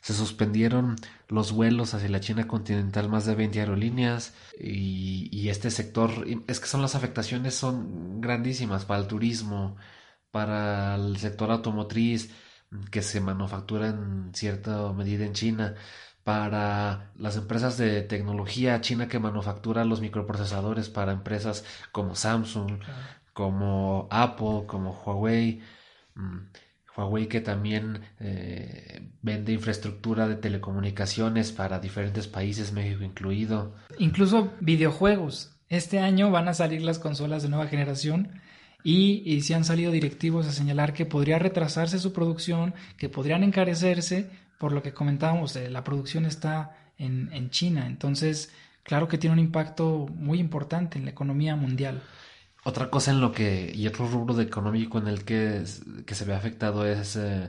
se 0.00 0.14
suspendieron 0.14 0.96
los 1.28 1.52
vuelos 1.52 1.94
hacia 1.94 2.08
la 2.08 2.20
China 2.20 2.48
continental, 2.48 3.08
más 3.08 3.26
de 3.26 3.34
20 3.34 3.60
aerolíneas 3.60 4.34
y, 4.58 5.48
este 5.48 5.70
sector, 5.70 6.26
es 6.46 6.60
que 6.60 6.66
son 6.66 6.82
las 6.82 6.94
afectaciones 6.94 7.54
son 7.54 8.20
grandísimas 8.20 8.84
para 8.84 9.00
el 9.00 9.06
turismo, 9.08 9.76
para 10.30 10.94
el 10.94 11.16
sector 11.18 11.50
automotriz 11.50 12.30
que 12.90 13.02
se 13.02 13.20
manufactura 13.20 13.88
en 13.88 14.32
cierta 14.34 14.92
medida 14.92 15.24
en 15.26 15.32
China, 15.34 15.74
para 16.24 17.10
las 17.16 17.36
empresas 17.36 17.78
de 17.78 18.02
tecnología 18.02 18.80
china 18.80 19.08
que 19.08 19.18
manufactura 19.18 19.84
los 19.84 20.00
microprocesadores 20.00 20.88
para 20.88 21.12
empresas 21.12 21.64
como 21.92 22.14
Samsung, 22.14 22.80
como 23.32 24.06
Apple, 24.10 24.64
como 24.66 24.92
Huawei. 24.92 25.60
Mm, 26.14 26.38
Huawei 26.96 27.28
que 27.28 27.40
también 27.40 28.02
eh, 28.18 29.10
vende 29.22 29.52
infraestructura 29.52 30.28
de 30.28 30.36
telecomunicaciones 30.36 31.52
para 31.52 31.78
diferentes 31.78 32.26
países, 32.26 32.72
México 32.72 33.02
incluido. 33.04 33.74
Incluso 33.98 34.52
videojuegos. 34.60 35.56
Este 35.68 36.00
año 36.00 36.30
van 36.30 36.48
a 36.48 36.54
salir 36.54 36.82
las 36.82 36.98
consolas 36.98 37.42
de 37.42 37.48
nueva 37.48 37.68
generación 37.68 38.40
y, 38.82 39.22
y 39.24 39.40
se 39.42 39.54
han 39.54 39.64
salido 39.64 39.92
directivos 39.92 40.46
a 40.46 40.52
señalar 40.52 40.92
que 40.92 41.06
podría 41.06 41.38
retrasarse 41.38 41.98
su 42.00 42.12
producción, 42.12 42.74
que 42.96 43.08
podrían 43.08 43.44
encarecerse, 43.44 44.30
por 44.60 44.72
lo 44.72 44.82
que 44.82 44.92
comentábamos, 44.92 45.56
eh, 45.56 45.70
la 45.70 45.82
producción 45.82 46.26
está 46.26 46.76
en, 46.98 47.30
en 47.32 47.48
China. 47.48 47.86
Entonces, 47.86 48.52
claro 48.82 49.08
que 49.08 49.16
tiene 49.16 49.32
un 49.32 49.40
impacto 49.40 50.06
muy 50.14 50.38
importante 50.38 50.98
en 50.98 51.06
la 51.06 51.12
economía 51.12 51.56
mundial. 51.56 52.02
Otra 52.62 52.90
cosa 52.90 53.10
en 53.10 53.22
lo 53.22 53.32
que, 53.32 53.72
y 53.74 53.86
otro 53.86 54.06
rubro 54.06 54.34
de 54.34 54.44
económico 54.44 54.98
en 54.98 55.08
el 55.08 55.24
que, 55.24 55.64
que 56.04 56.14
se 56.14 56.26
ve 56.26 56.34
afectado 56.34 56.86
es 56.86 57.16
eh, 57.16 57.48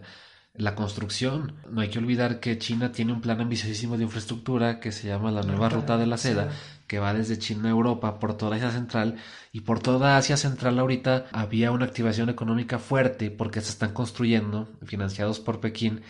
la 0.53 0.73
construcción. 0.73 1.55
No 1.69 1.81
hay 1.81 1.89
que 1.89 1.99
olvidar 1.99 2.39
que 2.39 2.57
China 2.57 2.93
tiene 2.93 3.11
un 3.11 3.19
plan 3.19 3.41
ambiciosísimo 3.41 3.97
de 3.97 4.05
infraestructura 4.05 4.79
que 4.79 4.93
se 4.93 5.09
llama 5.09 5.31
la 5.31 5.43
nueva 5.43 5.67
ruta 5.67 5.97
de 5.97 6.07
la 6.07 6.15
seda, 6.15 6.51
que 6.87 6.99
va 6.99 7.13
desde 7.13 7.37
China 7.37 7.67
a 7.67 7.71
Europa 7.71 8.19
por 8.19 8.37
toda 8.37 8.55
Asia 8.55 8.71
Central 8.71 9.17
y 9.51 9.61
por 9.61 9.81
toda 9.81 10.15
Asia 10.15 10.37
Central 10.37 10.79
ahorita 10.79 11.25
había 11.33 11.71
una 11.71 11.83
activación 11.83 12.29
económica 12.29 12.79
fuerte 12.79 13.31
porque 13.31 13.59
se 13.59 13.71
están 13.71 13.91
construyendo, 13.91 14.69
financiados 14.85 15.41
por 15.41 15.59
Pekín, 15.59 16.03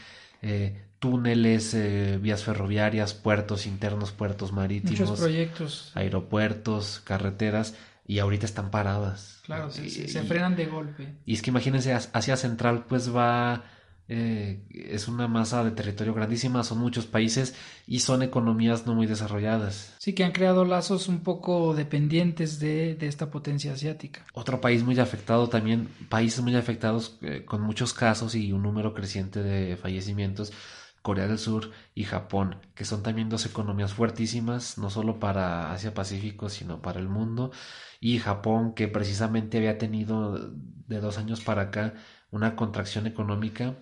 eh, 0.44 0.91
túneles, 1.02 1.74
eh, 1.74 2.20
vías 2.22 2.44
ferroviarias, 2.44 3.16
puertos 3.16 3.66
internos, 3.66 4.12
puertos 4.12 4.52
marítimos, 4.54 5.00
Muchos 5.00 5.20
proyectos, 5.20 5.92
aeropuertos, 5.96 7.02
carreteras 7.04 7.74
y 8.06 8.20
ahorita 8.20 8.46
están 8.46 8.70
paradas. 8.70 9.40
Claro, 9.44 9.72
se, 9.72 9.90
se, 9.90 10.22
frenan 10.22 10.56
de 10.56 10.68
golpe. 10.68 11.16
Y 11.26 11.34
es 11.34 11.42
que 11.42 11.50
imagínense, 11.50 11.92
Asia 11.92 12.38
Central 12.38 12.86
pues 12.88 13.14
va, 13.14 13.64
eh, 14.10 14.62
es 14.70 15.08
una 15.08 15.28
masa 15.28 15.64
de 15.64 15.72
territorio 15.72 16.14
grandísima, 16.14 16.64
son 16.64 16.78
muchos 16.78 17.08
países 17.08 17.56
y 17.88 18.02
son 18.02 18.22
economías 18.22 18.86
no 18.86 18.94
muy 18.94 19.08
desarrolladas. 19.08 19.96
Sí, 19.98 20.14
que 20.14 20.24
han 20.24 20.34
creado 20.34 20.66
lazos 20.66 21.08
un 21.08 21.22
poco 21.22 21.74
dependientes 21.74 22.60
de, 22.60 22.94
de 22.94 23.08
esta 23.08 23.32
potencia 23.32 23.74
asiática. 23.74 24.24
Otro 24.34 24.62
país 24.62 24.84
muy 24.84 25.00
afectado 25.00 25.50
también, 25.50 25.88
países 26.10 26.44
muy 26.44 26.56
afectados 26.56 27.18
eh, 27.24 27.44
con 27.44 27.62
muchos 27.62 27.96
casos 27.96 28.36
y 28.36 28.52
un 28.52 28.62
número 28.62 28.94
creciente 28.94 29.42
de 29.42 29.78
fallecimientos 29.78 30.54
Corea 31.02 31.28
del 31.28 31.40
Sur 31.40 31.72
y 31.96 32.04
Japón, 32.04 32.58
que 32.76 32.86
son 32.86 33.04
también 33.04 33.30
dos 33.30 33.46
economías 33.46 33.94
fuertísimas, 33.94 34.78
no 34.78 34.90
solo 34.90 35.20
para 35.20 35.72
Asia 35.72 35.94
Pacífico, 35.94 36.50
sino 36.50 36.82
para 36.82 37.00
el 37.00 37.08
mundo, 37.08 37.52
y 38.00 38.20
Japón, 38.20 38.74
que 38.74 38.88
precisamente 38.88 39.58
había 39.58 39.78
tenido 39.78 40.52
de 40.88 41.00
dos 41.00 41.18
años 41.18 41.42
para 41.42 41.64
acá 41.64 41.96
una 42.30 42.56
contracción 42.56 43.08
económica, 43.08 43.78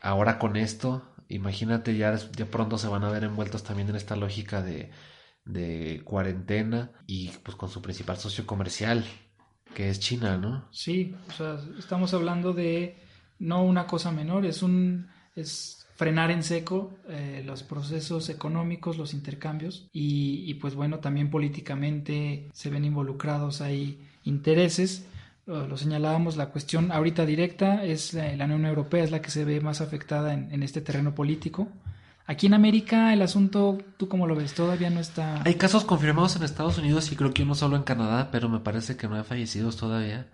ahora 0.00 0.38
con 0.38 0.56
esto, 0.56 1.14
imagínate, 1.28 1.96
ya, 1.96 2.16
ya 2.36 2.46
pronto 2.46 2.78
se 2.78 2.88
van 2.88 3.04
a 3.04 3.10
ver 3.10 3.24
envueltos 3.24 3.62
también 3.62 3.88
en 3.88 3.96
esta 3.96 4.16
lógica 4.16 4.62
de, 4.62 4.90
de 5.44 6.02
cuarentena 6.04 6.92
y 7.06 7.28
pues 7.42 7.56
con 7.56 7.68
su 7.68 7.82
principal 7.82 8.16
socio 8.16 8.46
comercial, 8.46 9.04
que 9.74 9.90
es 9.90 10.00
China, 10.00 10.36
¿no? 10.36 10.68
Sí, 10.70 11.14
o 11.28 11.32
sea, 11.32 11.58
estamos 11.78 12.12
hablando 12.14 12.52
de 12.52 12.98
no 13.38 13.64
una 13.64 13.86
cosa 13.86 14.10
menor, 14.10 14.44
es 14.44 14.62
un... 14.62 15.10
Es 15.34 15.81
frenar 16.02 16.32
en 16.32 16.42
seco 16.42 16.98
eh, 17.08 17.44
los 17.46 17.62
procesos 17.62 18.28
económicos, 18.28 18.98
los 18.98 19.14
intercambios 19.14 19.86
y, 19.92 20.42
y, 20.50 20.54
pues 20.54 20.74
bueno, 20.74 20.98
también 20.98 21.30
políticamente 21.30 22.48
se 22.52 22.70
ven 22.70 22.84
involucrados 22.84 23.60
ahí 23.60 24.00
intereses. 24.24 25.06
Lo 25.46 25.76
señalábamos, 25.76 26.36
la 26.36 26.46
cuestión 26.46 26.90
ahorita 26.90 27.24
directa 27.24 27.84
es 27.84 28.14
la, 28.14 28.34
la 28.34 28.46
Unión 28.46 28.66
Europea, 28.66 29.04
es 29.04 29.12
la 29.12 29.22
que 29.22 29.30
se 29.30 29.44
ve 29.44 29.60
más 29.60 29.80
afectada 29.80 30.34
en, 30.34 30.50
en, 30.50 30.64
este 30.64 30.80
terreno 30.80 31.14
político. 31.14 31.68
Aquí 32.26 32.46
en 32.46 32.54
América 32.54 33.12
el 33.12 33.22
asunto, 33.22 33.78
¿tú 33.96 34.08
cómo 34.08 34.26
lo 34.26 34.34
ves? 34.34 34.54
Todavía 34.54 34.90
no 34.90 34.98
está... 34.98 35.40
Hay 35.44 35.54
casos 35.54 35.84
confirmados 35.84 36.34
en 36.34 36.42
Estados 36.42 36.78
Unidos 36.78 37.12
y 37.12 37.16
creo 37.16 37.32
que 37.32 37.44
uno 37.44 37.54
solo 37.54 37.76
en 37.76 37.84
Canadá, 37.84 38.30
pero 38.32 38.48
me 38.48 38.58
parece 38.58 38.96
que 38.96 39.06
no 39.06 39.14
hay 39.14 39.22
fallecidos 39.22 39.76
todavía. 39.76 40.26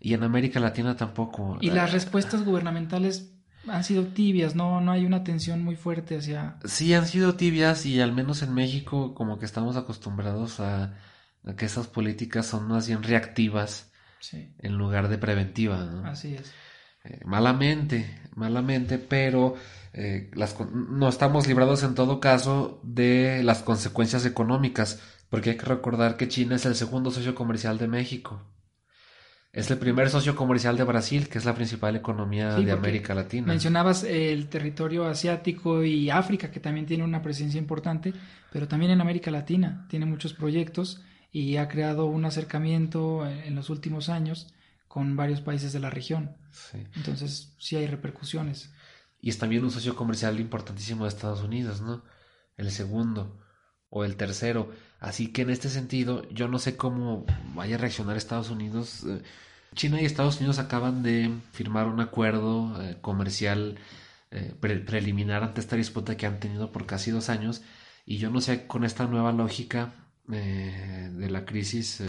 Y 0.00 0.12
en 0.12 0.22
América 0.22 0.60
Latina 0.60 0.96
tampoco. 0.96 1.56
Y 1.62 1.70
las 1.70 1.92
respuestas 1.92 2.44
gubernamentales 2.44 3.37
han 3.66 3.84
sido 3.84 4.06
tibias, 4.06 4.54
no, 4.54 4.80
no 4.80 4.92
hay 4.92 5.04
una 5.04 5.24
tensión 5.24 5.62
muy 5.62 5.76
fuerte 5.76 6.16
hacia... 6.16 6.56
Sí, 6.64 6.94
han 6.94 7.06
sido 7.06 7.34
tibias 7.34 7.86
y 7.86 8.00
al 8.00 8.12
menos 8.12 8.42
en 8.42 8.54
México 8.54 9.14
como 9.14 9.38
que 9.38 9.46
estamos 9.46 9.76
acostumbrados 9.76 10.60
a, 10.60 10.94
a 11.44 11.56
que 11.56 11.66
esas 11.66 11.86
políticas 11.86 12.46
son 12.46 12.68
más 12.68 12.86
bien 12.86 13.02
reactivas 13.02 13.90
sí. 14.20 14.54
en 14.58 14.78
lugar 14.78 15.08
de 15.08 15.18
preventivas. 15.18 15.86
¿no? 15.90 16.06
Así 16.06 16.34
es. 16.34 16.52
Eh, 17.04 17.20
malamente, 17.24 18.20
malamente, 18.34 18.98
pero 18.98 19.54
eh, 19.92 20.30
las, 20.34 20.56
no 20.60 21.08
estamos 21.08 21.46
librados 21.46 21.82
en 21.82 21.94
todo 21.94 22.20
caso 22.20 22.80
de 22.82 23.42
las 23.42 23.62
consecuencias 23.62 24.26
económicas, 24.26 25.00
porque 25.30 25.50
hay 25.50 25.56
que 25.56 25.66
recordar 25.66 26.16
que 26.16 26.28
China 26.28 26.56
es 26.56 26.66
el 26.66 26.74
segundo 26.74 27.10
socio 27.10 27.34
comercial 27.34 27.78
de 27.78 27.88
México. 27.88 28.42
Es 29.58 29.72
el 29.72 29.78
primer 29.78 30.08
socio 30.08 30.36
comercial 30.36 30.76
de 30.76 30.84
Brasil, 30.84 31.28
que 31.28 31.36
es 31.36 31.44
la 31.44 31.52
principal 31.52 31.96
economía 31.96 32.56
sí, 32.56 32.64
de 32.64 32.70
América 32.70 33.12
Latina. 33.12 33.48
Mencionabas 33.48 34.04
el 34.04 34.48
territorio 34.48 35.04
asiático 35.04 35.82
y 35.82 36.10
África, 36.10 36.52
que 36.52 36.60
también 36.60 36.86
tiene 36.86 37.02
una 37.02 37.22
presencia 37.22 37.58
importante, 37.58 38.14
pero 38.52 38.68
también 38.68 38.92
en 38.92 39.00
América 39.00 39.32
Latina 39.32 39.84
tiene 39.90 40.06
muchos 40.06 40.32
proyectos 40.32 41.02
y 41.32 41.56
ha 41.56 41.66
creado 41.66 42.06
un 42.06 42.24
acercamiento 42.24 43.26
en 43.26 43.56
los 43.56 43.68
últimos 43.68 44.08
años 44.08 44.54
con 44.86 45.16
varios 45.16 45.40
países 45.40 45.72
de 45.72 45.80
la 45.80 45.90
región. 45.90 46.36
Sí. 46.52 46.78
Entonces, 46.94 47.52
sí 47.58 47.74
hay 47.74 47.88
repercusiones. 47.88 48.72
Y 49.20 49.30
es 49.30 49.38
también 49.38 49.64
un 49.64 49.72
socio 49.72 49.96
comercial 49.96 50.38
importantísimo 50.38 51.02
de 51.02 51.08
Estados 51.08 51.42
Unidos, 51.42 51.80
¿no? 51.80 52.04
El 52.56 52.70
segundo 52.70 53.40
o 53.90 54.04
el 54.04 54.14
tercero. 54.14 54.70
Así 55.00 55.32
que 55.32 55.42
en 55.42 55.50
este 55.50 55.68
sentido, 55.68 56.28
yo 56.30 56.46
no 56.46 56.60
sé 56.60 56.76
cómo 56.76 57.26
vaya 57.56 57.74
a 57.74 57.78
reaccionar 57.78 58.16
Estados 58.16 58.50
Unidos. 58.50 59.04
China 59.74 60.00
y 60.00 60.04
Estados 60.04 60.38
Unidos 60.38 60.58
acaban 60.58 61.02
de 61.02 61.30
firmar 61.52 61.86
un 61.86 62.00
acuerdo 62.00 62.82
eh, 62.82 62.96
comercial 63.00 63.76
eh, 64.30 64.54
pre 64.60 64.78
preliminar 64.80 65.42
ante 65.42 65.60
esta 65.60 65.76
disputa 65.76 66.16
que 66.16 66.26
han 66.26 66.40
tenido 66.40 66.72
por 66.72 66.86
casi 66.86 67.10
dos 67.10 67.28
años. 67.28 67.62
Y 68.06 68.18
yo 68.18 68.30
no 68.30 68.40
sé 68.40 68.66
con 68.66 68.84
esta 68.84 69.06
nueva 69.06 69.32
lógica 69.32 69.92
eh, 70.32 71.10
de 71.12 71.30
la 71.30 71.44
crisis 71.44 72.02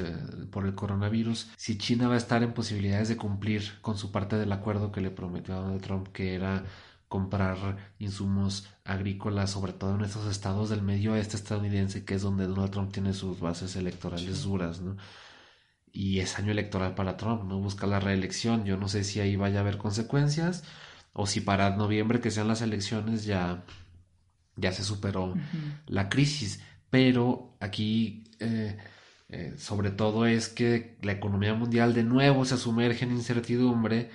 por 0.52 0.66
el 0.66 0.76
coronavirus, 0.76 1.50
si 1.58 1.78
China 1.78 2.08
va 2.08 2.16
a 2.16 2.18
estar 2.18 2.44
en 2.44 2.54
posibilidades 2.54 3.10
de 3.10 3.18
cumplir 3.18 3.80
con 3.82 3.98
su 3.98 4.12
parte 4.12 4.38
del 4.38 4.52
acuerdo 4.52 4.92
que 4.92 5.02
le 5.02 5.12
prometió 5.12 5.56
a 5.56 5.60
Donald 5.60 5.82
Trump, 5.82 6.08
que 6.10 6.36
era 6.36 6.66
comprar 7.10 7.78
insumos 7.98 8.70
agrícolas, 8.86 9.52
sobre 9.52 9.74
todo 9.74 9.96
en 9.96 10.02
estos 10.02 10.30
estados 10.30 10.70
del 10.70 10.84
medio 10.84 11.14
oeste 11.14 11.36
estadounidense, 11.36 12.06
que 12.06 12.16
es 12.16 12.22
donde 12.22 12.46
Donald 12.48 12.72
Trump 12.72 12.94
tiene 12.94 13.14
sus 13.14 13.40
bases 13.40 13.76
electorales 13.76 14.44
duras, 14.44 14.80
¿no? 14.80 14.96
Y 16.00 16.22
es 16.22 16.40
año 16.40 16.54
electoral 16.54 16.96
para 16.96 17.18
Trump, 17.18 17.44
¿no? 17.44 17.60
Busca 17.60 17.86
la 17.86 18.00
reelección. 18.00 18.64
Yo 18.64 18.78
no 18.78 18.88
sé 18.88 19.04
si 19.04 19.20
ahí 19.20 19.36
vaya 19.36 19.58
a 19.58 19.62
haber 19.64 19.78
consecuencias 19.78 20.64
o 21.12 21.28
si 21.28 21.42
para 21.42 21.76
noviembre 21.76 22.22
que 22.22 22.32
sean 22.32 22.48
las 22.48 22.62
elecciones 22.62 23.26
ya, 23.26 23.66
ya 24.56 24.72
se 24.72 24.86
superó 24.86 25.34
la 25.88 26.08
crisis. 26.08 26.64
Pero 26.90 27.58
aquí, 27.60 28.24
eh, 28.40 28.78
eh, 29.28 29.56
sobre 29.58 29.92
todo, 29.92 30.26
es 30.26 30.48
que 30.48 30.98
la 31.02 31.12
economía 31.12 31.54
mundial 31.54 31.94
de 31.94 32.06
nuevo 32.06 32.46
se 32.46 32.56
sumerge 32.56 33.04
en 33.04 33.12
incertidumbre 33.12 34.10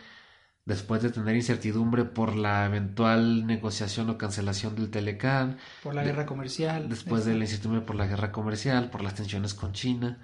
después 0.65 1.03
de 1.03 1.11
tener 1.11 1.37
incertidumbre 1.37 2.07
por 2.07 2.35
la 2.35 2.65
eventual 2.65 3.47
negociación 3.47 4.09
o 4.09 4.17
cancelación 4.17 4.75
del 4.75 4.89
Telecan. 4.91 5.59
Por 5.83 5.95
la 5.95 6.03
guerra 6.03 6.25
comercial. 6.25 6.89
Después 6.89 7.27
de 7.27 7.35
la 7.35 7.45
incertidumbre 7.45 7.83
por 7.85 7.97
la 7.97 8.07
guerra 8.07 8.33
comercial, 8.33 8.89
por 8.89 9.03
las 9.03 9.17
tensiones 9.17 9.53
con 9.53 9.75
China, 9.75 10.19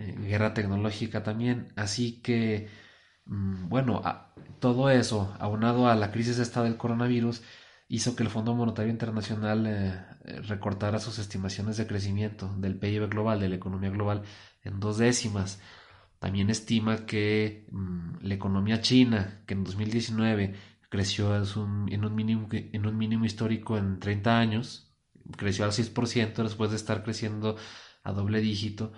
eh, 0.00 0.14
guerra 0.18 0.54
tecnológica 0.54 1.22
también. 1.22 1.72
Así 1.76 2.20
que, 2.22 2.68
mm, 3.26 3.68
bueno, 3.68 4.02
todo 4.60 4.90
eso, 4.90 5.34
aunado 5.40 5.88
a 5.88 5.94
la 5.96 6.10
crisis 6.12 6.38
esta 6.38 6.62
del 6.62 6.76
coronavirus, 6.76 7.42
hizo 7.88 8.16
que 8.16 8.22
el 8.22 8.30
Fondo 8.30 8.54
Monetario 8.54 8.90
Internacional 8.92 9.66
eh, 9.66 10.04
eh, 10.24 10.40
recortara 10.42 11.00
sus 11.00 11.18
estimaciones 11.18 11.76
de 11.76 11.86
crecimiento 11.86 12.54
del 12.58 12.78
PIB 12.78 13.08
global, 13.08 13.40
de 13.40 13.48
la 13.48 13.56
economía 13.56 13.90
global, 13.90 14.22
en 14.62 14.80
dos 14.80 14.98
décimas. 14.98 15.60
También 16.18 16.50
estima 16.50 17.06
que 17.06 17.66
mm, 17.72 18.18
la 18.22 18.34
economía 18.34 18.80
china, 18.80 19.42
que 19.46 19.54
en 19.54 19.64
2019 19.64 20.54
creció 20.88 21.36
en, 21.36 22.04
un 22.04 22.14
mínimo, 22.14 22.48
en 22.52 22.86
un 22.86 22.96
mínimo 22.98 23.24
histórico 23.24 23.78
en 23.78 23.98
30 24.00 24.38
años, 24.38 24.92
creció 25.36 25.64
al 25.64 25.72
6% 25.72 26.42
después 26.42 26.70
de 26.70 26.76
estar 26.76 27.02
creciendo 27.02 27.56
a 28.04 28.12
doble 28.12 28.40
dígito, 28.40 28.92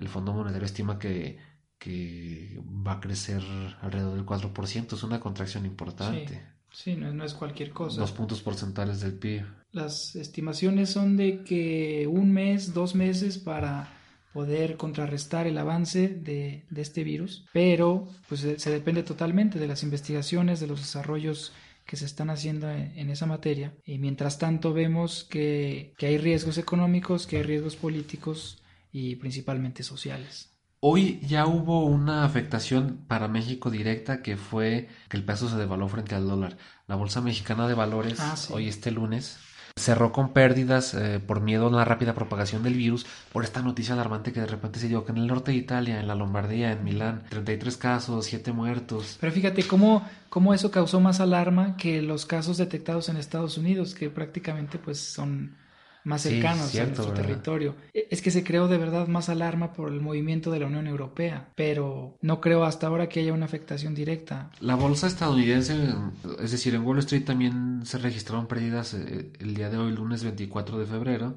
el 0.00 0.08
Fondo 0.08 0.32
Monetario 0.32 0.66
estima 0.66 0.98
que, 0.98 1.38
que 1.78 2.60
va 2.86 2.92
a 2.92 3.00
crecer 3.00 3.42
alrededor 3.82 4.14
del 4.14 4.26
4%, 4.26 4.94
es 4.94 5.02
una 5.02 5.20
contracción 5.20 5.66
importante. 5.66 6.42
Sí, 6.72 6.96
no, 6.96 7.12
no, 7.12 7.24
es 7.24 7.34
cualquier 7.34 7.70
cosa. 7.70 8.00
Dos 8.00 8.12
puntos 8.12 8.40
porcentuales 8.42 9.00
del 9.00 9.14
PIB. 9.14 9.44
Las 9.72 10.16
estimaciones 10.16 10.90
son 10.90 11.16
de 11.16 11.44
que 11.44 12.08
un 12.10 12.32
mes, 12.32 12.74
dos 12.74 12.94
meses 12.94 13.38
para 13.38 13.92
poder 14.32 14.76
contrarrestar 14.76 15.46
el 15.46 15.58
avance 15.58 16.08
de, 16.08 16.64
este 16.74 17.04
virus, 17.04 17.44
pero 17.52 18.08
pues 18.28 18.40
se 18.40 18.70
depende 18.70 19.02
totalmente 19.02 19.58
de 19.58 19.66
las 19.66 19.82
investigaciones, 19.82 20.60
de 20.60 20.68
los 20.68 20.80
desarrollos 20.80 21.52
que 21.84 21.96
se 21.96 22.04
están 22.04 22.30
haciendo 22.30 22.70
en, 22.70 23.10
esa 23.10 23.26
materia. 23.26 23.74
Y 23.84 23.98
mientras 23.98 24.38
tanto 24.38 24.72
vemos 24.72 25.24
que, 25.24 25.92
que 25.98 26.06
hay 26.06 26.18
riesgos 26.18 26.56
económicos, 26.58 27.26
que 27.26 27.38
hay 27.38 27.42
riesgos 27.42 27.74
políticos 27.74 28.59
y 28.92 29.16
principalmente 29.16 29.82
sociales. 29.82 30.50
Hoy 30.80 31.20
ya 31.20 31.46
hubo 31.46 31.84
una 31.84 32.24
afectación 32.24 33.04
para 33.06 33.28
México 33.28 33.70
directa 33.70 34.22
que 34.22 34.38
fue 34.38 34.88
que 35.10 35.18
el 35.18 35.24
peso 35.24 35.48
se 35.48 35.56
devaluó 35.56 35.88
frente 35.88 36.14
al 36.14 36.26
dólar. 36.26 36.56
La 36.86 36.96
Bolsa 36.96 37.20
Mexicana 37.20 37.68
de 37.68 37.74
Valores 37.74 38.18
ah, 38.18 38.34
hoy 38.50 38.68
este 38.68 38.90
lunes 38.90 39.38
cerró 39.76 40.12
con 40.12 40.32
pérdidas 40.32 40.94
eh, 40.94 41.20
por 41.20 41.40
miedo 41.40 41.68
a 41.68 41.70
la 41.70 41.84
rápida 41.84 42.14
propagación 42.14 42.62
del 42.62 42.74
virus 42.74 43.06
por 43.32 43.44
esta 43.44 43.62
noticia 43.62 43.94
alarmante 43.94 44.32
que 44.32 44.40
de 44.40 44.46
repente 44.46 44.78
se 44.78 44.88
dio 44.88 45.04
que 45.04 45.12
en 45.12 45.18
el 45.18 45.26
norte 45.26 45.52
de 45.52 45.58
Italia, 45.58 46.00
en 46.00 46.08
la 46.08 46.14
Lombardía, 46.14 46.72
en 46.72 46.84
Milán, 46.84 47.24
33 47.28 47.76
casos, 47.76 48.26
7 48.26 48.52
muertos. 48.52 49.18
Pero 49.20 49.32
fíjate 49.32 49.64
cómo, 49.64 50.08
cómo 50.28 50.54
eso 50.54 50.70
causó 50.70 51.00
más 51.00 51.20
alarma 51.20 51.76
que 51.76 52.02
los 52.02 52.26
casos 52.26 52.58
detectados 52.58 53.08
en 53.08 53.16
Estados 53.16 53.58
Unidos, 53.58 53.94
que 53.94 54.10
prácticamente 54.10 54.78
pues 54.78 54.98
son 54.98 55.56
más 56.04 56.22
cercanos 56.22 56.74
a 56.74 56.84
nuestro 56.84 57.12
territorio. 57.12 57.74
E, 57.92 58.08
es 58.10 58.22
que 58.22 58.30
se 58.30 58.44
creó 58.44 58.68
de 58.68 58.78
verdad 58.78 59.06
más 59.08 59.28
alarma 59.28 59.72
por 59.72 59.92
el 59.92 60.00
movimiento 60.00 60.50
de 60.50 60.60
la 60.60 60.66
Unión 60.66 60.86
Europea, 60.86 61.52
pero 61.56 62.18
no 62.20 62.40
creo 62.40 62.64
hasta 62.64 62.86
ahora 62.86 63.08
que 63.08 63.20
haya 63.20 63.32
una 63.32 63.46
afectación 63.46 63.94
directa. 63.94 64.50
La 64.60 64.74
bolsa 64.74 65.06
estadounidense, 65.06 65.94
es 66.42 66.50
decir, 66.50 66.74
en 66.74 66.82
Wall 66.82 66.98
Street 67.00 67.24
también 67.24 67.80
se 67.84 67.98
registraron 67.98 68.46
pérdidas 68.46 68.94
eh, 68.94 69.32
el 69.38 69.54
día 69.54 69.70
de 69.70 69.78
hoy, 69.78 69.92
lunes 69.92 70.24
24 70.24 70.78
de 70.78 70.86
febrero 70.86 71.36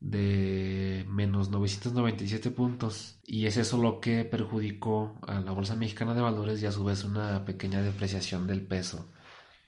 de 0.00 1.06
menos 1.08 1.50
997 1.50 2.50
puntos 2.50 3.18
y 3.24 3.46
es 3.46 3.56
eso 3.56 3.78
lo 3.78 4.00
que 4.00 4.24
perjudicó 4.24 5.18
a 5.26 5.40
la 5.40 5.52
bolsa 5.52 5.74
mexicana 5.74 6.14
de 6.14 6.20
valores 6.20 6.62
y 6.62 6.66
a 6.66 6.72
su 6.72 6.84
vez 6.84 7.02
una 7.04 7.44
pequeña 7.44 7.80
depreciación 7.82 8.46
del 8.46 8.60
peso 8.60 9.08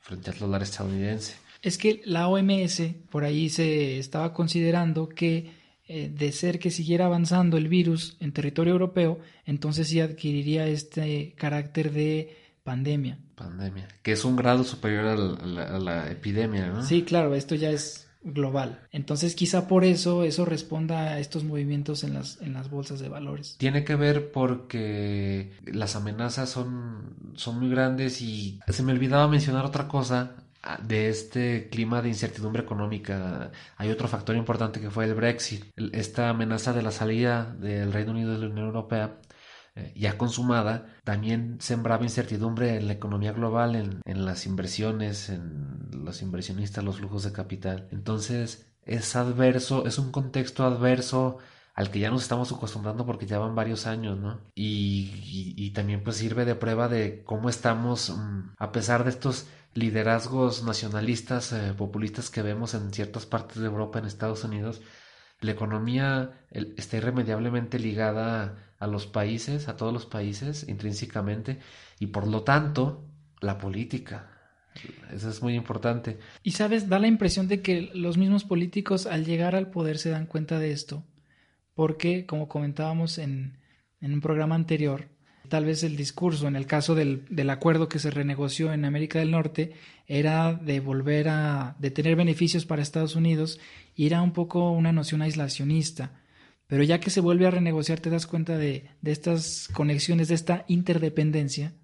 frente 0.01 0.31
al 0.31 0.39
dólar 0.39 0.63
estadounidense 0.63 1.37
es 1.63 1.79
que 1.79 2.03
la 2.05 2.29
OMS 2.29 2.83
por 3.11 3.25
ahí 3.25 3.49
se 3.49 3.99
estaba 3.99 4.33
considerando 4.33 5.09
que 5.09 5.59
eh, 5.91 6.11
de 6.15 6.33
ser 6.33 6.59
que 6.59 6.71
siguiera 6.71 7.07
avanzando 7.07 7.57
el 7.57 7.69
virus 7.69 8.19
en 8.21 8.33
territorio 8.33 8.75
europeo, 8.75 9.21
entonces 9.47 9.89
sí 9.89 10.01
adquiriría 10.01 10.67
este 10.67 11.33
carácter 11.37 11.93
de 11.93 12.37
pandemia. 12.63 13.19
Pandemia, 13.35 13.89
que 14.03 14.13
es 14.13 14.23
un 14.27 14.37
grado 14.37 14.65
superior 14.65 15.07
a 15.07 15.79
la, 15.79 16.11
epidemia, 16.11 16.67
¿no? 16.67 16.83
Sí, 16.83 17.05
claro, 17.05 17.35
esto 17.35 17.55
ya 17.55 17.71
es 17.71 18.07
global. 18.23 18.81
Entonces 18.91 19.35
quizá 19.35 19.67
por 19.67 19.85
eso 19.85 20.25
eso 20.25 20.45
responda 20.45 21.05
a 21.05 21.21
estos 21.21 21.45
movimientos 21.45 22.05
en 22.05 22.13
las, 22.13 22.39
en 22.43 22.53
las 22.53 22.69
bolsas 22.69 23.01
de 23.01 23.09
valores. 23.09 23.57
Tiene 23.57 23.85
que 23.85 23.95
ver 23.95 24.31
porque 24.31 25.53
las 25.65 25.97
amenazas 25.97 26.51
son, 26.51 27.33
son 27.35 27.61
muy 27.61 27.71
grandes 27.71 28.21
y 28.21 28.61
se 28.67 28.83
me 28.83 28.93
olvidaba 28.93 29.27
mencionar 29.27 29.65
otra 29.65 29.89
cosa 29.89 30.37
de 30.83 31.09
este 31.09 31.69
clima 31.71 32.03
de 32.03 32.09
incertidumbre 32.09 32.63
económica 32.63 33.53
hay 33.77 33.91
otro 33.91 34.09
factor 34.09 34.37
importante 34.37 34.81
que 34.81 34.91
fue 34.91 35.05
el 35.05 35.15
Brexit. 35.15 35.65
Esta 35.93 36.29
amenaza 36.29 36.73
de 36.73 36.83
la 36.83 36.91
salida 36.91 37.55
del 37.61 37.93
Reino 37.93 38.13
Unido 38.13 38.33
de 38.33 38.39
la 38.39 38.47
Unión 38.47 38.67
Europea 38.67 39.21
eh, 39.77 39.93
ya 39.97 40.19
consumada 40.19 40.87
también 41.05 41.59
sembraba 41.61 42.03
incertidumbre 42.05 42.77
en 42.77 42.89
la 42.89 42.95
economía 42.95 43.33
global, 43.33 43.77
en, 43.77 44.01
en, 44.05 44.25
las 44.25 44.47
inversiones, 44.47 45.29
en 45.31 45.89
los 45.93 46.23
inversionistas, 46.23 46.85
los 46.85 46.97
flujos 46.97 47.23
de 47.23 47.33
capital. 47.33 47.89
Entonces 47.93 48.69
es 48.85 49.17
adverso, 49.17 49.87
es 49.87 49.99
un 49.99 50.11
contexto 50.11 50.65
adverso 50.65 51.39
al 51.75 51.93
que 51.93 52.01
ya 52.01 52.11
nos 52.11 52.23
estamos 52.23 52.51
acostumbrando 52.51 53.07
porque 53.07 53.27
ya 53.27 53.39
van 53.39 53.55
varios 53.55 53.87
años, 53.87 54.19
¿no? 54.19 54.41
Y, 54.57 55.55
y, 55.57 55.71
también 55.71 56.03
pues 56.03 56.17
sirve 56.17 56.45
de 56.45 56.57
prueba 56.57 56.89
de 56.89 57.23
cómo 57.23 57.49
estamos, 57.49 58.11
mm, 58.11 58.55
a 58.59 58.73
pesar 58.73 59.05
de 59.05 59.11
estos 59.11 59.47
liderazgos 59.79 60.65
nacionalistas, 60.65 61.53
eh, 61.53 61.73
populistas 61.77 62.31
que 62.31 62.43
vemos 62.43 62.75
en 62.75 62.93
ciertas 62.93 63.27
partes 63.27 63.59
de 63.59 63.67
Europa, 63.67 63.99
en 63.99 64.07
Estados 64.07 64.45
Unidos, 64.45 64.83
la 65.41 65.53
economía 65.53 66.41
está 66.51 66.97
irremediablemente 66.97 67.79
ligada 67.79 68.75
a 68.79 68.87
los 68.87 69.07
países, 69.07 69.69
a 69.69 69.77
todos 69.77 69.93
los 69.93 70.07
países, 70.07 70.69
intrínsecamente, 70.69 71.59
y 72.01 72.07
por 72.07 72.27
lo 72.27 72.43
tanto, 72.43 73.05
la 73.41 73.59
política. 73.59 74.33
Eso 75.13 75.31
es 75.31 75.43
muy 75.43 75.55
importante. 75.55 76.19
Y 76.43 76.53
sabes, 76.53 76.89
da 76.89 76.99
la 76.99 77.07
impresión 77.07 77.49
de 77.49 77.63
que 77.63 77.91
los 77.95 78.17
mismos 78.17 78.45
políticos 78.45 79.07
al 79.07 79.25
llegar 79.25 79.55
al 79.55 79.71
poder 79.71 79.99
se 79.99 80.11
dan 80.11 80.27
cuenta 80.27 80.59
de 80.59 80.73
esto, 80.73 81.05
porque, 81.75 82.27
como 82.27 82.49
comentábamos 82.49 83.19
en, 83.19 83.59
en 84.01 84.13
un 84.13 84.21
programa 84.21 84.55
anterior, 84.57 85.09
tal 85.49 85.65
vez 85.65 85.83
el 85.83 85.97
discurso, 85.97 86.49
en 86.49 86.57
el 86.57 86.67
caso 86.67 86.95
del, 86.95 87.25
del, 87.31 87.51
acuerdo 87.51 87.89
que 87.89 87.99
se 87.99 88.11
renegoció 88.11 88.73
en 88.73 88.85
América 88.85 89.19
del 89.19 89.31
Norte, 89.31 89.73
era 90.07 90.55
de 90.55 90.81
volver 90.81 91.29
a, 91.29 91.77
de 91.79 91.91
tener 91.91 92.17
beneficios 92.17 92.65
para 92.65 92.83
Estados 92.83 93.17
Unidos 93.17 93.59
y 93.95 94.07
era 94.07 94.23
un 94.23 94.33
poco 94.33 94.71
una 94.71 94.93
noción 94.93 95.23
aislacionista. 95.23 96.23
Pero 96.67 96.83
ya 96.83 97.01
que 97.01 97.11
se 97.11 97.21
vuelve 97.21 97.47
a 97.47 97.51
renegociar 97.51 98.01
te 98.01 98.11
das 98.11 98.27
cuenta 98.27 98.57
de, 98.59 98.91
de 99.01 99.13
estas 99.13 99.69
conexiones, 99.73 100.29
de 100.29 100.35
esta 100.35 100.65
interdependencia 100.69 101.75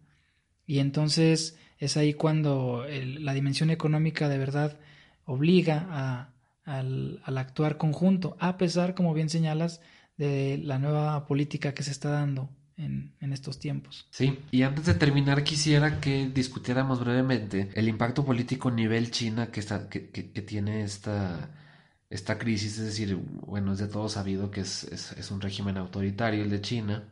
y 0.66 0.78
entonces 0.78 1.58
es 1.78 1.96
ahí 1.96 2.14
cuando 2.14 2.84
la 2.88 3.34
dimensión 3.34 3.70
económica 3.70 4.28
de 4.28 4.38
verdad 4.38 4.78
obliga 5.24 5.86
a, 5.90 6.34
al, 6.64 7.20
al 7.24 7.38
actuar 7.38 7.76
conjunto, 7.76 8.36
a 8.40 8.56
pesar, 8.56 8.94
como 8.94 9.14
bien 9.14 9.28
señalas, 9.28 9.80
de 10.16 10.58
la 10.62 10.78
nueva 10.78 11.26
política 11.26 11.74
que 11.74 11.82
se 11.82 11.90
está 11.90 12.10
dando 12.10 12.48
en, 12.76 13.32
estos 13.32 13.58
tiempos. 13.58 14.06
Sí, 14.10 14.38
y 14.50 14.62
antes 14.62 14.86
de 14.86 14.94
terminar 14.94 15.42
quisiera 15.44 16.00
que 16.00 16.28
discutiéramos 16.28 17.00
brevemente 17.00 17.70
el 17.74 17.88
impacto 17.88 18.24
político 18.24 18.68
a 18.68 18.72
nivel 18.72 19.10
China 19.10 19.50
que, 19.50 19.62
tiene 20.42 20.82
esta, 20.84 21.50
esta 22.10 22.38
crisis, 22.38 22.78
es 22.78 22.86
decir, 22.86 23.16
bueno, 23.16 23.72
es 23.72 23.78
de 23.78 23.88
todo 23.88 24.08
sabido 24.08 24.50
que 24.50 24.60
es, 24.60 24.84
es, 24.84 25.30
un 25.30 25.40
régimen 25.40 25.76
autoritario 25.78 26.42
el 26.42 26.50
de 26.50 26.60
China, 26.60 27.08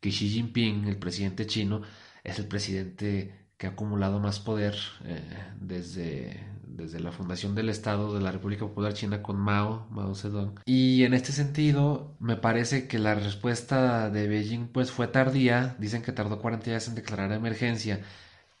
que 0.00 0.10
Xi 0.10 0.28
Jinping, 0.28 0.84
el 0.86 0.98
presidente 0.98 1.46
chino, 1.46 1.82
es 2.24 2.38
el 2.38 2.46
presidente 2.46 3.47
que 3.58 3.66
ha 3.66 3.70
acumulado 3.70 4.20
más 4.20 4.38
poder 4.38 4.76
eh, 5.04 5.20
desde, 5.60 6.40
desde 6.62 7.00
la 7.00 7.10
fundación 7.10 7.56
del 7.56 7.68
Estado 7.68 8.14
de 8.14 8.20
la 8.20 8.30
República 8.30 8.64
Popular 8.64 8.94
China 8.94 9.20
con 9.20 9.36
Mao, 9.36 9.88
Mao 9.90 10.14
Zedong. 10.14 10.60
Y 10.64 11.02
en 11.02 11.12
este 11.12 11.32
sentido, 11.32 12.16
me 12.20 12.36
parece 12.36 12.86
que 12.86 13.00
la 13.00 13.16
respuesta 13.16 14.10
de 14.10 14.28
Beijing 14.28 14.68
pues 14.68 14.92
fue 14.92 15.08
tardía, 15.08 15.74
dicen 15.80 16.02
que 16.02 16.12
tardó 16.12 16.38
40 16.40 16.70
días 16.70 16.86
en 16.86 16.94
declarar 16.94 17.32
emergencia 17.32 18.00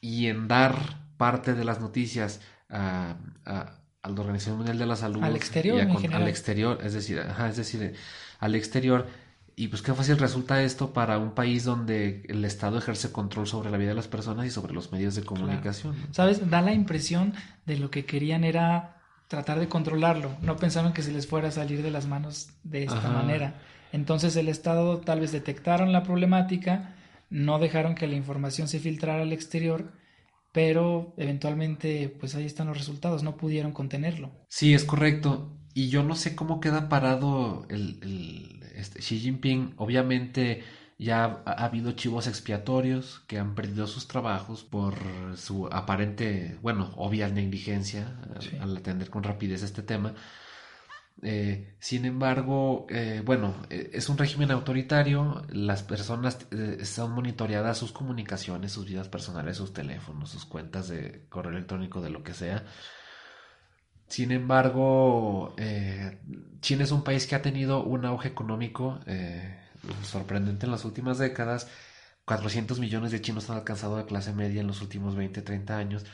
y 0.00 0.26
en 0.26 0.48
dar 0.48 0.74
parte 1.16 1.54
de 1.54 1.64
las 1.64 1.80
noticias 1.80 2.40
a, 2.68 3.16
a, 3.44 3.74
la 4.02 4.20
Organización 4.20 4.56
Mundial 4.56 4.78
de 4.78 4.86
la 4.86 4.96
Salud. 4.96 5.22
Al 5.22 5.36
exterior, 5.36 5.80
Al 6.12 6.28
exterior, 6.28 6.78
es 6.82 6.92
decir, 6.92 7.18
es 7.48 7.56
decir, 7.56 7.94
al 8.40 8.54
exterior 8.56 9.06
y 9.58 9.66
pues 9.66 9.82
qué 9.82 9.92
fácil 9.92 10.18
resulta 10.18 10.62
esto 10.62 10.92
para 10.92 11.18
un 11.18 11.32
país 11.32 11.64
donde 11.64 12.22
el 12.28 12.44
Estado 12.44 12.78
ejerce 12.78 13.10
control 13.10 13.48
sobre 13.48 13.70
la 13.70 13.76
vida 13.76 13.88
de 13.88 13.96
las 13.96 14.06
personas 14.06 14.46
y 14.46 14.50
sobre 14.50 14.72
los 14.72 14.92
medios 14.92 15.16
de 15.16 15.24
comunicación. 15.24 15.96
¿Sabes? 16.12 16.48
Da 16.48 16.62
la 16.62 16.72
impresión 16.72 17.34
de 17.66 17.76
lo 17.76 17.90
que 17.90 18.04
querían 18.04 18.44
era 18.44 19.02
tratar 19.26 19.58
de 19.58 19.66
controlarlo. 19.66 20.30
No 20.42 20.54
pensaron 20.58 20.92
que 20.92 21.02
se 21.02 21.10
les 21.10 21.26
fuera 21.26 21.48
a 21.48 21.50
salir 21.50 21.82
de 21.82 21.90
las 21.90 22.06
manos 22.06 22.50
de 22.62 22.84
esta 22.84 23.10
manera. 23.10 23.60
Entonces 23.90 24.36
el 24.36 24.48
Estado 24.48 24.98
tal 24.98 25.18
vez 25.18 25.32
detectaron 25.32 25.92
la 25.92 26.04
problemática, 26.04 26.94
no 27.28 27.58
dejaron 27.58 27.96
que 27.96 28.06
la 28.06 28.14
información 28.14 28.68
se 28.68 28.78
filtrara 28.78 29.22
al 29.22 29.32
exterior, 29.32 29.92
pero 30.52 31.14
eventualmente 31.16 32.14
pues 32.20 32.36
ahí 32.36 32.46
están 32.46 32.68
los 32.68 32.78
resultados, 32.78 33.24
no 33.24 33.36
pudieron 33.36 33.72
contenerlo. 33.72 34.30
Sí, 34.46 34.72
es 34.72 34.84
correcto. 34.84 35.52
Y 35.74 35.88
yo 35.88 36.04
no 36.04 36.14
sé 36.14 36.36
cómo 36.36 36.60
queda 36.60 36.88
parado 36.88 37.66
el 37.70 38.57
este, 38.78 39.00
Xi 39.00 39.18
Jinping, 39.18 39.74
obviamente 39.76 40.64
ya 40.98 41.42
ha, 41.44 41.64
habido 41.64 41.92
chivos 41.92 42.26
expiatorios 42.26 43.20
que 43.28 43.38
han 43.38 43.54
perdido 43.54 43.86
sus 43.86 44.08
trabajos 44.08 44.64
por 44.64 44.94
su 45.36 45.68
aparente, 45.68 46.58
bueno, 46.60 46.92
obvia 46.96 47.28
negligencia 47.28 48.18
al, 48.60 48.76
atender 48.76 49.08
con 49.10 49.22
rapidez 49.22 49.62
este 49.62 49.82
tema. 49.82 50.14
Eh, 51.22 51.74
sin 51.80 52.04
embargo, 52.04 52.86
eh, 52.90 53.22
bueno, 53.24 53.54
eh, 53.70 53.90
es 53.92 54.08
un 54.08 54.18
régimen 54.18 54.52
autoritario, 54.52 55.44
las 55.50 55.82
personas 55.82 56.38
están 56.50 57.10
monitoreadas 57.10 57.78
sus 57.78 57.92
comunicaciones, 57.92 58.72
sus 58.72 58.86
vidas 58.86 59.08
personales, 59.08 59.56
sus 59.56 59.72
teléfonos, 59.72 60.30
sus 60.30 60.44
cuentas 60.44 60.88
de 60.88 61.26
correo 61.28 61.52
electrónico, 61.52 62.00
de 62.00 62.10
lo 62.10 62.22
que 62.22 62.34
sea. 62.34 62.64
Sin 64.08 64.32
embargo, 64.32 65.54
eh, 65.58 66.18
China 66.60 66.84
es 66.84 66.92
un 66.92 67.04
país 67.04 67.26
que 67.26 67.34
ha 67.34 67.42
tenido 67.42 67.84
un 67.84 68.04
auge 68.04 68.28
económico 68.28 69.00
eh, 69.06 69.58
sorprendente 70.02 70.66
en 70.66 70.72
las 70.72 70.84
últimas 70.84 71.18
décadas. 71.18 71.68
400 72.24 72.78
millones 72.78 73.12
de 73.12 73.20
chinos 73.20 73.48
han 73.50 73.56
alcanzado 73.56 73.96
la 73.96 74.06
clase 74.06 74.32
media 74.32 74.60
en 74.60 74.66
los 74.66 74.82
últimos 74.82 75.14
20, 75.14 75.42
30 75.42 75.76
años. 75.76 76.04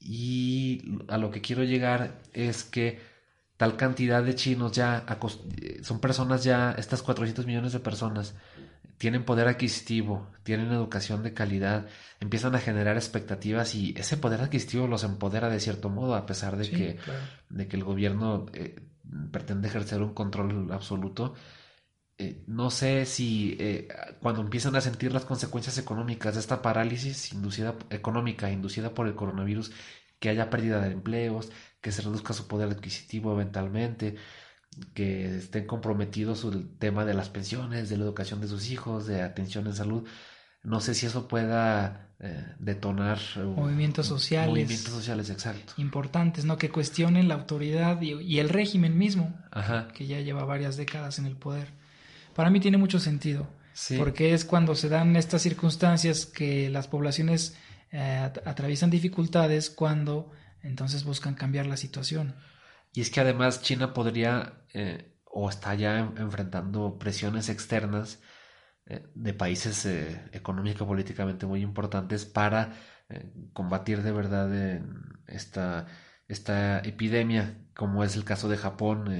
Y 0.00 1.00
a 1.08 1.18
lo 1.18 1.30
que 1.30 1.40
quiero 1.40 1.64
llegar 1.64 2.20
es 2.32 2.64
que 2.64 3.00
tal 3.56 3.76
cantidad 3.76 4.22
de 4.22 4.34
chinos 4.34 4.72
ya 4.72 5.06
son 5.82 6.00
personas 6.00 6.44
ya, 6.44 6.72
estas 6.72 7.02
400 7.02 7.46
millones 7.46 7.72
de 7.72 7.80
personas 7.80 8.34
tienen 8.98 9.24
poder 9.24 9.48
adquisitivo, 9.48 10.26
tienen 10.42 10.72
educación 10.72 11.22
de 11.22 11.34
calidad, 11.34 11.86
empiezan 12.20 12.54
a 12.54 12.60
generar 12.60 12.96
expectativas 12.96 13.74
y 13.74 13.94
ese 13.96 14.16
poder 14.16 14.40
adquisitivo 14.40 14.86
los 14.86 15.04
empodera 15.04 15.48
de 15.48 15.60
cierto 15.60 15.90
modo, 15.90 16.14
a 16.14 16.26
pesar 16.26 16.56
de, 16.56 16.70
que, 16.70 16.98
de 17.48 17.68
que 17.68 17.76
el 17.76 17.84
gobierno 17.84 18.46
eh, 18.52 18.76
pretende 19.30 19.68
ejercer 19.68 20.02
un 20.02 20.14
control 20.14 20.72
absoluto. 20.72 21.34
Eh, 22.18 22.44
no 22.46 22.70
sé 22.70 23.04
si 23.04 23.56
eh, 23.60 23.88
cuando 24.20 24.40
empiezan 24.40 24.74
a 24.76 24.80
sentir 24.80 25.12
las 25.12 25.26
consecuencias 25.26 25.76
económicas 25.76 26.34
de 26.34 26.40
esta 26.40 26.62
parálisis 26.62 27.32
inducida, 27.32 27.74
económica 27.90 28.50
inducida 28.50 28.94
por 28.94 29.06
el 29.06 29.14
coronavirus, 29.14 29.72
que 30.18 30.30
haya 30.30 30.48
pérdida 30.48 30.80
de 30.80 30.92
empleos, 30.92 31.50
que 31.80 31.92
se 31.92 32.02
reduzca 32.02 32.32
su 32.32 32.48
poder 32.48 32.70
adquisitivo 32.70 33.34
eventualmente, 33.34 34.16
que 34.94 35.36
estén 35.36 35.66
comprometidos 35.66 36.44
el 36.44 36.68
tema 36.78 37.04
de 37.04 37.14
las 37.14 37.28
pensiones, 37.28 37.88
de 37.88 37.96
la 37.96 38.04
educación 38.04 38.40
de 38.40 38.48
sus 38.48 38.70
hijos, 38.70 39.06
de 39.06 39.22
atención 39.22 39.66
en 39.66 39.74
salud. 39.74 40.06
No 40.62 40.80
sé 40.80 40.94
si 40.94 41.06
eso 41.06 41.28
pueda 41.28 42.10
eh, 42.18 42.44
detonar 42.58 43.18
movimientos 43.36 44.06
sociales. 44.06 44.48
Movimientos 44.48 44.92
sociales, 44.92 45.30
exacto. 45.30 45.74
Importantes, 45.76 46.44
¿no? 46.44 46.58
Que 46.58 46.70
cuestionen 46.70 47.28
la 47.28 47.34
autoridad 47.34 48.00
y, 48.00 48.38
el 48.38 48.48
régimen 48.48 48.96
mismo, 48.98 49.38
que 49.94 50.06
ya 50.06 50.20
lleva 50.20 50.44
varias 50.44 50.76
décadas 50.76 51.18
en 51.18 51.26
el 51.26 51.36
poder. 51.36 51.68
Para 52.34 52.50
mí 52.50 52.60
tiene 52.60 52.78
mucho 52.78 52.98
sentido, 52.98 53.46
porque 53.96 54.34
es 54.34 54.44
cuando 54.44 54.74
se 54.74 54.88
dan 54.88 55.16
estas 55.16 55.42
circunstancias 55.42 56.26
que 56.26 56.68
las 56.68 56.88
poblaciones 56.88 57.56
eh, 57.92 58.30
atraviesan 58.44 58.90
dificultades 58.90 59.70
cuando 59.70 60.32
entonces 60.62 61.04
buscan 61.04 61.34
cambiar 61.34 61.66
la 61.66 61.76
situación. 61.76 62.34
Y 62.96 63.02
es 63.02 63.10
que 63.10 63.20
además 63.20 63.60
China 63.60 63.92
podría 63.92 64.64
eh, 64.72 65.20
o 65.26 65.50
está 65.50 65.74
ya 65.74 65.98
enfrentando 65.98 66.98
presiones 66.98 67.50
externas 67.50 68.22
eh, 68.86 69.06
de 69.14 69.34
países 69.34 69.84
eh, 69.84 70.26
económico 70.32 70.86
políticamente 70.86 71.44
muy 71.44 71.60
importantes 71.60 72.24
para 72.24 72.72
combatir 73.52 74.02
de 74.02 74.10
verdad 74.10 74.82
esta, 75.28 75.86
esta 76.26 76.80
epidemia, 76.80 77.58
como 77.74 78.02
es 78.02 78.16
el 78.16 78.24
caso 78.24 78.48
de 78.48 78.56
Japón, 78.56 79.14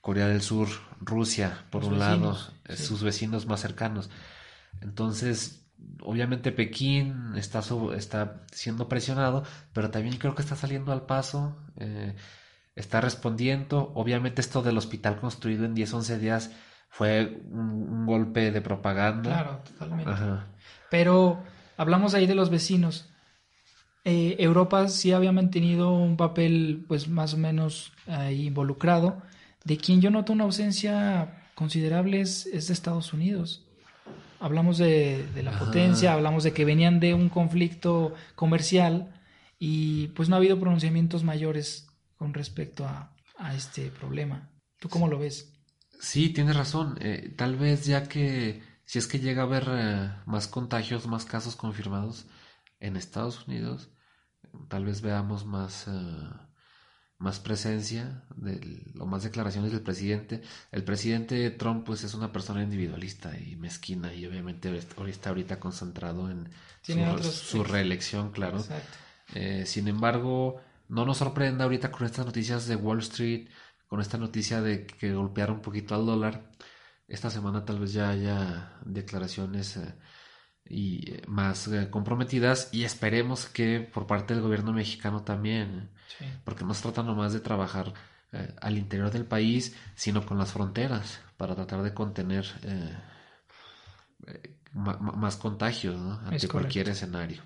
Corea 0.00 0.28
del 0.28 0.42
Sur, 0.42 0.68
Rusia, 1.00 1.66
por 1.70 1.84
un 1.84 1.98
lado, 1.98 2.38
sus 2.68 3.02
vecinos 3.02 3.46
más 3.46 3.60
cercanos. 3.60 4.10
Entonces, 4.80 5.66
obviamente 6.02 6.52
Pekín 6.52 7.32
está, 7.34 7.64
está 7.96 8.44
siendo 8.52 8.88
presionado, 8.88 9.42
pero 9.72 9.90
también 9.90 10.18
creo 10.18 10.36
que 10.36 10.42
está 10.42 10.54
saliendo 10.54 10.92
al 10.92 11.06
paso 11.06 11.56
está 12.76 13.00
respondiendo. 13.00 13.92
Obviamente 13.94 14.40
esto 14.40 14.62
del 14.62 14.78
hospital 14.78 15.20
construido 15.20 15.64
en 15.64 15.74
10, 15.74 15.94
11 15.94 16.18
días 16.18 16.50
fue 16.88 17.40
un, 17.50 18.06
golpe 18.06 18.50
de 18.50 18.60
propaganda. 18.60 19.30
Claro, 19.30 19.62
totalmente. 19.64 20.10
Pero 20.90 21.42
hablamos 21.76 22.14
ahí 22.14 22.26
de 22.26 22.34
los 22.34 22.50
vecinos. 22.50 23.08
Eh, 24.04 24.36
Europa 24.38 24.88
sí 24.88 25.12
había 25.12 25.30
mantenido 25.30 25.92
un 25.92 26.16
papel 26.16 26.84
pues 26.88 27.08
más 27.08 27.34
o 27.34 27.36
menos 27.36 27.92
involucrado. 28.32 29.22
De 29.64 29.76
quien 29.76 30.00
yo 30.00 30.10
noto 30.10 30.32
una 30.32 30.44
ausencia 30.44 31.40
considerable 31.60 32.22
es, 32.22 32.50
de 32.50 32.72
Estados 32.72 33.12
Unidos. 33.12 33.66
Hablamos 34.40 34.78
de, 34.78 35.26
la 35.44 35.58
potencia, 35.58 36.14
hablamos 36.14 36.42
de 36.42 36.54
que 36.54 36.64
venían 36.64 36.98
de 36.98 37.12
un 37.12 37.28
conflicto 37.28 38.14
comercial 38.34 39.12
y 39.58 40.08
pues 40.08 40.30
no 40.30 40.36
ha 40.36 40.38
habido 40.38 40.58
pronunciamientos 40.58 41.22
mayores 41.22 41.89
con 42.20 42.34
respecto 42.34 42.86
a, 42.86 43.16
este 43.56 43.90
problema. 43.90 44.50
¿Tú 44.78 44.90
cómo 44.90 45.08
lo 45.08 45.18
ves? 45.18 45.54
Sí, 45.98 46.28
tienes 46.28 46.54
razón. 46.54 46.98
Eh, 47.00 47.32
tal 47.34 47.56
vez 47.56 47.86
ya 47.86 48.06
que 48.06 48.62
si 48.84 48.98
es 48.98 49.06
que 49.06 49.20
llega 49.20 49.40
a 49.40 49.46
haber 49.46 49.66
eh, 49.70 50.10
más 50.26 50.46
contagios, 50.46 51.06
más 51.06 51.24
casos 51.24 51.56
confirmados 51.56 52.26
en 52.78 52.96
Estados 52.96 53.48
Unidos, 53.48 53.88
tal 54.68 54.84
vez 54.84 55.00
veamos 55.00 55.46
más, 55.46 55.88
eh, 55.88 56.28
más 57.16 57.40
presencia 57.40 58.26
o 58.98 59.06
más 59.06 59.22
declaraciones 59.22 59.72
del 59.72 59.80
presidente. 59.80 60.42
El 60.70 60.84
presidente 60.84 61.50
Trump 61.52 61.86
pues 61.86 62.04
es 62.04 62.12
una 62.12 62.30
persona 62.30 62.62
individualista 62.62 63.34
y 63.38 63.56
mezquina 63.56 64.12
y 64.12 64.26
obviamente 64.26 64.76
está 64.76 65.30
ahorita 65.30 65.58
concentrado 65.58 66.30
en 66.30 66.50
su, 66.82 67.64
reelección, 67.64 68.30
claro. 68.30 68.62
sin 69.64 69.88
embargo, 69.88 70.60
no 70.90 71.04
nos 71.04 71.18
sorprenda 71.18 71.64
ahorita 71.64 71.90
con 71.90 72.04
estas 72.04 72.26
noticias 72.26 72.66
de 72.66 72.76
Wall 72.76 72.98
Street, 72.98 73.48
con 73.86 74.00
esta 74.00 74.18
noticia 74.18 74.60
de 74.60 74.86
que 74.86 75.14
golpearon 75.14 75.56
un 75.56 75.62
poquito 75.62 75.94
al 75.94 76.04
dólar. 76.04 76.50
Esta 77.06 77.30
semana 77.30 77.64
tal 77.64 77.78
vez 77.78 77.92
ya 77.92 78.10
haya 78.10 78.76
declaraciones 78.84 79.76
eh, 79.76 79.94
y 80.64 81.12
eh, 81.12 81.22
más 81.28 81.68
eh, 81.68 81.90
comprometidas 81.90 82.70
y 82.72 82.84
esperemos 82.84 83.46
que 83.46 83.80
por 83.80 84.06
parte 84.06 84.34
del 84.34 84.42
gobierno 84.42 84.72
mexicano 84.72 85.22
también, 85.22 85.90
porque 86.44 86.64
no 86.64 86.74
se 86.74 86.82
trata 86.82 87.02
nomás 87.02 87.32
de 87.32 87.40
trabajar 87.40 87.92
al 88.60 88.78
interior 88.78 89.10
del 89.10 89.24
país, 89.24 89.74
sino 89.96 90.24
con 90.24 90.38
las 90.38 90.52
fronteras 90.52 91.20
para 91.36 91.56
tratar 91.56 91.82
de 91.82 91.94
contener 91.94 92.46
más 94.72 95.36
contagios 95.36 95.96
ante 96.24 96.48
cualquier 96.48 96.90
escenario. 96.90 97.42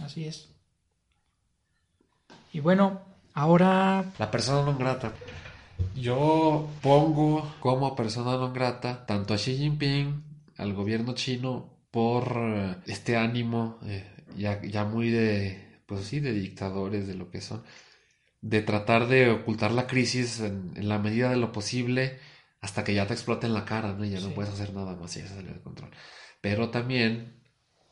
Así 0.00 0.24
es. 0.24 0.55
Y 2.52 2.60
bueno, 2.60 3.00
ahora... 3.34 4.04
La 4.18 4.30
persona 4.30 4.64
no 4.64 4.76
grata. 4.78 5.12
Yo 5.94 6.68
pongo 6.82 7.54
como 7.60 7.94
persona 7.94 8.36
no 8.36 8.52
grata 8.52 9.04
tanto 9.06 9.34
a 9.34 9.36
Xi 9.36 9.56
Jinping, 9.56 10.22
al 10.56 10.72
gobierno 10.72 11.14
chino, 11.14 11.76
por 11.90 12.36
eh, 12.36 12.76
este 12.86 13.16
ánimo 13.16 13.78
eh, 13.86 14.04
ya, 14.36 14.60
ya 14.62 14.84
muy 14.84 15.10
de, 15.10 15.80
pues 15.86 16.04
sí, 16.04 16.20
de 16.20 16.32
dictadores, 16.32 17.06
de 17.06 17.14
lo 17.14 17.30
que 17.30 17.40
son, 17.40 17.62
de 18.42 18.62
tratar 18.62 19.08
de 19.08 19.30
ocultar 19.30 19.72
la 19.72 19.86
crisis 19.86 20.40
en, 20.40 20.72
la 20.88 20.98
medida 20.98 21.30
de 21.30 21.36
lo 21.36 21.52
posible 21.52 22.18
hasta 22.60 22.84
que 22.84 22.94
ya 22.94 23.06
te 23.06 23.14
explote 23.14 23.46
en 23.46 23.54
la 23.54 23.64
cara, 23.64 23.92
¿no? 23.92 24.04
Y 24.04 24.10
ya 24.10 24.20
no 24.20 24.30
puedes 24.30 24.52
hacer 24.52 24.74
nada 24.74 24.94
más 24.94 25.16
y 25.16 25.20
ya 25.20 25.28
se 25.28 25.34
sale 25.36 25.52
de 25.52 25.60
control. 25.60 25.90
Pero 26.40 26.70
también 26.70 27.40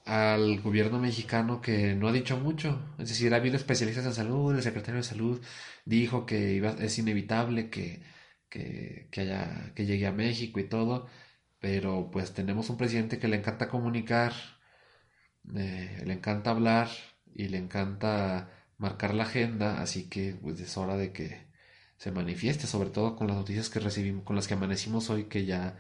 al 0.05 0.61
gobierno 0.61 0.99
mexicano 0.99 1.61
que 1.61 1.95
no 1.95 2.09
ha 2.09 2.12
dicho 2.12 2.37
mucho. 2.38 2.81
Es 2.99 3.09
decir, 3.11 3.33
ha 3.35 3.38
habido 3.38 3.57
especialistas 3.57 4.05
en 4.07 4.14
salud, 4.14 4.55
el 4.55 4.62
secretario 4.62 4.99
de 4.99 5.05
salud 5.05 5.43
dijo 5.85 6.27
que 6.27 6.53
iba, 6.55 6.71
es 6.73 6.99
inevitable 6.99 7.71
que, 7.71 8.03
que, 8.49 9.09
que, 9.11 9.21
haya, 9.23 9.73
que 9.75 9.87
llegue 9.87 10.07
a 10.07 10.12
México 10.12 10.61
y 10.61 10.69
todo, 10.69 11.07
pero 11.61 12.11
pues 12.11 12.35
tenemos 12.35 12.71
un 12.71 12.77
presidente 12.79 13.19
que 13.19 13.29
le 13.29 13.37
encanta 13.37 13.69
comunicar, 13.69 14.33
eh, 15.57 16.03
le 16.05 16.12
encanta 16.14 16.51
hablar 16.51 16.88
y 17.35 17.49
le 17.49 17.59
encanta 17.59 18.51
marcar 18.79 19.14
la 19.14 19.25
agenda, 19.25 19.81
así 19.81 20.09
que 20.09 20.35
pues 20.40 20.61
es 20.61 20.77
hora 20.77 20.97
de 20.97 21.12
que 21.12 21.47
se 21.97 22.11
manifieste, 22.12 22.67
sobre 22.67 22.90
todo 22.90 23.17
con 23.17 23.29
las 23.29 23.37
noticias 23.37 23.71
que 23.71 23.81
recibimos, 23.81 24.25
con 24.25 24.37
las 24.37 24.49
que 24.49 24.55
amanecimos 24.55 25.11
hoy, 25.11 25.25
que 25.25 25.45
ya 25.47 25.77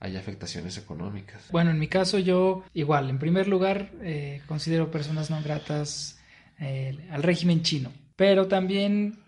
hay 0.00 0.16
afectaciones 0.16 0.76
económicas. 0.78 1.42
Bueno, 1.50 1.70
en 1.70 1.78
mi 1.78 1.88
caso 1.88 2.18
yo 2.18 2.64
igual, 2.74 3.10
en 3.10 3.18
primer 3.18 3.48
lugar, 3.48 3.90
eh, 4.02 4.42
considero 4.46 4.90
personas 4.90 5.30
no 5.30 5.42
gratas 5.42 6.18
eh, 6.58 7.08
al 7.10 7.22
régimen 7.22 7.62
chino, 7.62 7.92
pero 8.14 8.46
también 8.46 9.18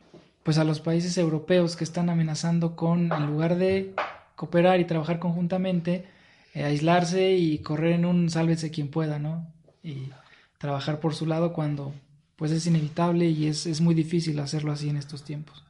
pues 0.43 0.59
a 0.59 0.65
los 0.65 0.81
países 0.81 1.19
europeos 1.19 1.77
que 1.77 1.85
están 1.85 2.09
amenazando 2.11 2.75
con, 2.75 3.13
en 3.13 3.27
lugar 3.27 3.57
de 3.57 3.95
cooperar 4.35 4.81
y 4.81 4.87
trabajar 4.87 5.19
conjuntamente, 5.19 6.07
eh, 6.55 6.65
aislarse 6.65 7.33
y 7.33 7.59
correr 7.59 7.93
en 7.93 8.05
un 8.05 8.31
sálvese 8.31 8.71
quien 8.71 8.89
pueda, 8.89 9.19
¿no? 9.19 9.47
Y 9.83 10.11
trabajar 10.59 11.01
por 11.01 11.15
su 11.15 11.27
lado 11.27 11.53
cuando 11.53 11.93
pues 12.37 12.53
es 12.53 12.67
inevitable 12.67 13.27
y 13.27 13.47
es, 13.47 13.67
es 13.67 13.81
muy 13.81 13.95
difícil 13.95 14.39
hacerlo 14.39 14.73
así 14.73 14.89
en 14.89 14.97
estos 14.97 15.25
tiempos. 15.25 15.65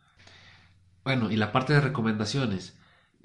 Bueno, 1.02 1.30
y 1.30 1.36
la 1.36 1.50
parte 1.50 1.72
de 1.72 1.80
recomendaciones. 1.80 2.77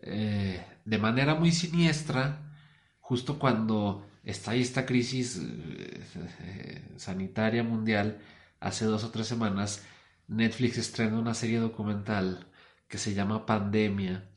Eh, 0.06 0.62
de 0.86 0.98
manera 0.98 1.36
muy 1.36 1.52
siniestra, 1.52 2.54
justo 3.00 3.40
cuando 3.40 4.06
está 4.24 4.54
esta 4.56 4.86
crisis 4.86 5.42
eh, 5.42 6.84
sanitaria 6.98 7.64
mundial, 7.64 8.20
hace 8.60 8.86
dos 8.86 9.04
o 9.06 9.12
tres 9.12 9.28
semanas, 9.28 9.86
Netflix 10.28 10.78
estrena 10.78 11.20
una 11.20 11.34
serie 11.34 11.60
documental 11.60 12.48
que 12.88 12.98
se 12.98 13.14
llama 13.14 13.46
Pandemia, 13.46 14.30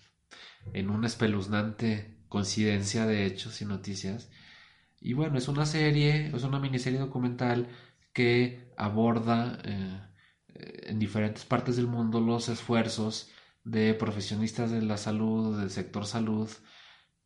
en 0.73 0.91
una 0.91 1.09
espeluznante 1.09 2.17
coincidencia 2.29 3.07
de 3.07 3.27
hechos 3.27 3.61
y 3.61 3.65
noticias. 3.65 4.31
Y 5.01 5.15
bueno, 5.15 5.39
es 5.39 5.49
una 5.49 5.67
serie, 5.67 6.29
es 6.35 6.43
una 6.45 6.61
miniserie 6.61 6.99
documental 6.99 7.69
que 8.13 8.73
aborda 8.77 9.59
eh, 9.65 10.01
en 10.87 10.99
diferentes 10.99 11.45
partes 11.45 11.77
del 11.77 11.87
mundo 11.87 12.21
los 12.21 12.49
esfuerzos 12.49 13.31
de 13.67 13.95
profesionistas 13.95 14.71
de 14.71 14.81
la 14.81 14.97
salud, 14.97 15.59
del 15.59 15.71
sector 15.71 16.07
salud, 16.07 16.49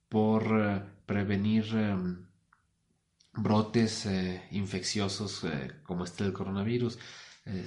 por 0.09 0.43
eh, 0.59 0.83
prevenir 1.07 1.67
em, 1.75 2.27
brotes 3.35 4.07
eh, 4.07 4.43
infecciosos 4.51 5.45
eh, 5.45 5.71
como 5.85 6.05
este 6.05 6.25
del 6.25 6.33
coronavirus. 6.33 6.99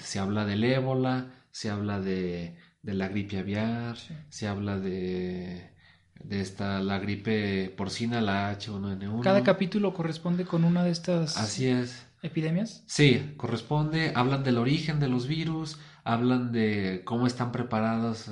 se 0.02 0.20
habla 0.20 0.46
del 0.46 0.64
ébola, 0.64 1.32
se 1.52 1.70
habla 1.70 2.00
de, 2.00 2.58
de 2.82 2.94
la 2.94 3.08
gripe 3.10 3.38
aviar, 3.38 3.98
se 4.30 4.48
habla 4.48 4.80
de, 4.80 5.72
de 6.16 6.42
esta, 6.42 6.80
la 6.82 6.98
gripe 7.00 7.70
porcina, 7.78 8.22
la 8.22 8.58
H1N1. 8.58 9.22
Cada 9.22 9.44
capítulo 9.44 9.94
corresponde 9.94 10.46
con 10.46 10.64
una 10.64 10.84
de 10.84 10.92
estas 10.92 11.38
Así 11.38 11.68
es. 11.68 12.08
epidemias. 12.24 12.84
Sí, 12.88 13.34
corresponde, 13.38 14.14
hablan 14.16 14.44
del 14.44 14.58
origen 14.58 15.00
de 15.00 15.10
los 15.10 15.28
virus, 15.28 15.78
hablan 16.04 16.52
de 16.52 17.02
cómo 17.06 17.28
están 17.28 17.52
preparados 17.52 18.30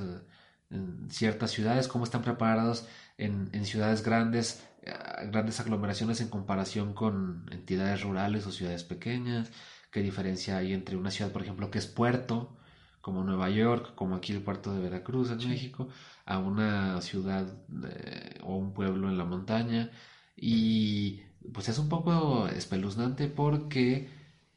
en 0.71 1.09
ciertas 1.11 1.51
ciudades, 1.51 1.87
cómo 1.87 2.03
están 2.05 2.21
preparados 2.21 2.87
en, 3.17 3.49
en 3.53 3.65
ciudades 3.65 4.03
grandes, 4.03 4.65
eh, 4.83 4.93
grandes 5.31 5.59
aglomeraciones 5.59 6.21
en 6.21 6.29
comparación 6.29 6.93
con 6.93 7.45
entidades 7.51 8.01
rurales 8.03 8.47
o 8.47 8.51
ciudades 8.51 8.83
pequeñas, 8.83 9.51
qué 9.91 10.01
diferencia 10.01 10.57
hay 10.57 10.73
entre 10.73 10.97
una 10.97 11.11
ciudad, 11.11 11.31
por 11.31 11.43
ejemplo, 11.43 11.71
que 11.71 11.79
es 11.79 11.87
puerto, 11.87 12.57
como 13.01 13.23
Nueva 13.23 13.49
York, 13.49 13.93
como 13.95 14.15
aquí 14.15 14.31
el 14.33 14.43
puerto 14.43 14.73
de 14.73 14.79
Veracruz 14.81 15.31
en 15.31 15.49
México, 15.49 15.89
a 16.25 16.37
una 16.39 17.01
ciudad 17.01 17.47
eh, 17.85 18.39
o 18.43 18.55
un 18.57 18.73
pueblo 18.73 19.09
en 19.09 19.17
la 19.17 19.25
montaña. 19.25 19.91
Y 20.35 21.21
pues 21.53 21.69
es 21.69 21.79
un 21.79 21.89
poco 21.89 22.47
espeluznante 22.47 23.27
porque 23.27 24.09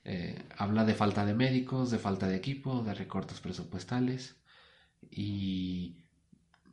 eh, 0.04 0.42
habla 0.56 0.84
de 0.84 0.94
falta 0.94 1.24
de 1.26 1.34
médicos, 1.34 1.90
de 1.90 1.98
falta 1.98 2.28
de 2.28 2.36
equipo, 2.36 2.82
de 2.82 2.94
recortes 2.94 3.40
presupuestales 3.40 4.36
y 5.10 6.03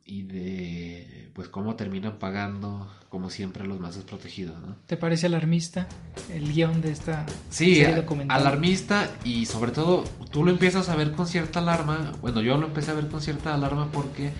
y 0.04 0.22
de 0.22 1.30
pues 1.34 1.48
cómo 1.48 1.76
terminan 1.76 2.18
pagando 2.18 2.90
como 3.08 3.30
siempre 3.30 3.66
los 3.66 3.78
más 3.80 3.94
desprotegidos, 3.94 4.60
¿no? 4.60 4.76
¿Te 4.86 4.96
parece 4.96 5.26
alarmista 5.26 5.86
el 6.30 6.52
guion 6.52 6.80
de 6.80 6.90
esta 6.92 7.26
sí, 7.50 7.76
serie 7.76 7.94
documental? 7.96 8.40
alarmista 8.40 9.10
y 9.24 9.46
sobre 9.46 9.70
todo 9.70 10.04
tú 10.30 10.44
lo 10.44 10.50
empiezas 10.50 10.88
a 10.88 10.96
ver 10.96 11.12
con 11.12 11.26
cierta 11.26 11.60
alarma, 11.60 12.12
bueno 12.20 12.40
yo 12.42 12.56
lo 12.56 12.66
empecé 12.66 12.90
a 12.90 12.94
ver 12.94 13.08
con 13.08 13.20
cierta 13.20 13.54
alarma 13.54 13.90
porque 13.92 14.26
eh, 14.28 14.32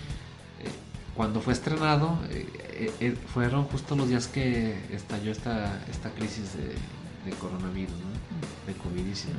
cuando 1.15 1.39
fue 1.41 1.53
estrenado 1.53 2.19
eh, 2.29 2.91
eh, 2.99 3.15
fueron 3.33 3.65
justo 3.65 3.95
los 3.95 4.09
días 4.09 4.27
que 4.27 4.75
estalló 4.91 5.31
esta, 5.31 5.81
esta 5.89 6.09
crisis 6.11 6.53
de, 6.57 7.29
de 7.29 7.37
coronavirus, 7.37 7.93
¿no? 7.93 8.67
de 8.67 8.73
COVID-19. 8.79 9.33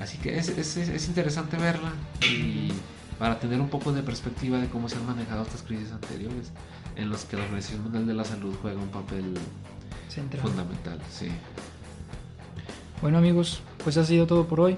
Así 0.00 0.18
que 0.18 0.38
es, 0.38 0.48
es, 0.48 0.76
es 0.76 1.08
interesante 1.08 1.56
verla 1.56 1.92
y 2.22 2.70
para 3.18 3.38
tener 3.38 3.60
un 3.60 3.68
poco 3.68 3.92
de 3.92 4.02
perspectiva 4.02 4.58
de 4.58 4.68
cómo 4.68 4.88
se 4.88 4.96
han 4.96 5.06
manejado 5.06 5.42
estas 5.42 5.62
crisis 5.62 5.92
anteriores, 5.92 6.52
en 6.96 7.08
los 7.10 7.24
que 7.24 7.36
la 7.36 7.44
Organización 7.44 7.82
Mundial 7.82 8.06
de 8.06 8.14
la 8.14 8.24
Salud 8.24 8.54
juega 8.60 8.80
un 8.80 8.88
papel 8.88 9.34
Central. 10.08 10.42
fundamental. 10.42 10.98
Sí. 11.10 11.28
Bueno 13.02 13.18
amigos, 13.18 13.60
pues 13.84 13.96
ha 13.96 14.04
sido 14.04 14.26
todo 14.26 14.46
por 14.46 14.60
hoy. 14.60 14.76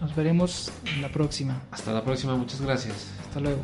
Nos 0.00 0.14
veremos 0.16 0.72
en 0.86 1.02
la 1.02 1.10
próxima. 1.10 1.62
Hasta 1.70 1.92
la 1.92 2.02
próxima, 2.02 2.36
muchas 2.36 2.60
gracias. 2.60 3.08
Hasta 3.24 3.40
luego. 3.40 3.60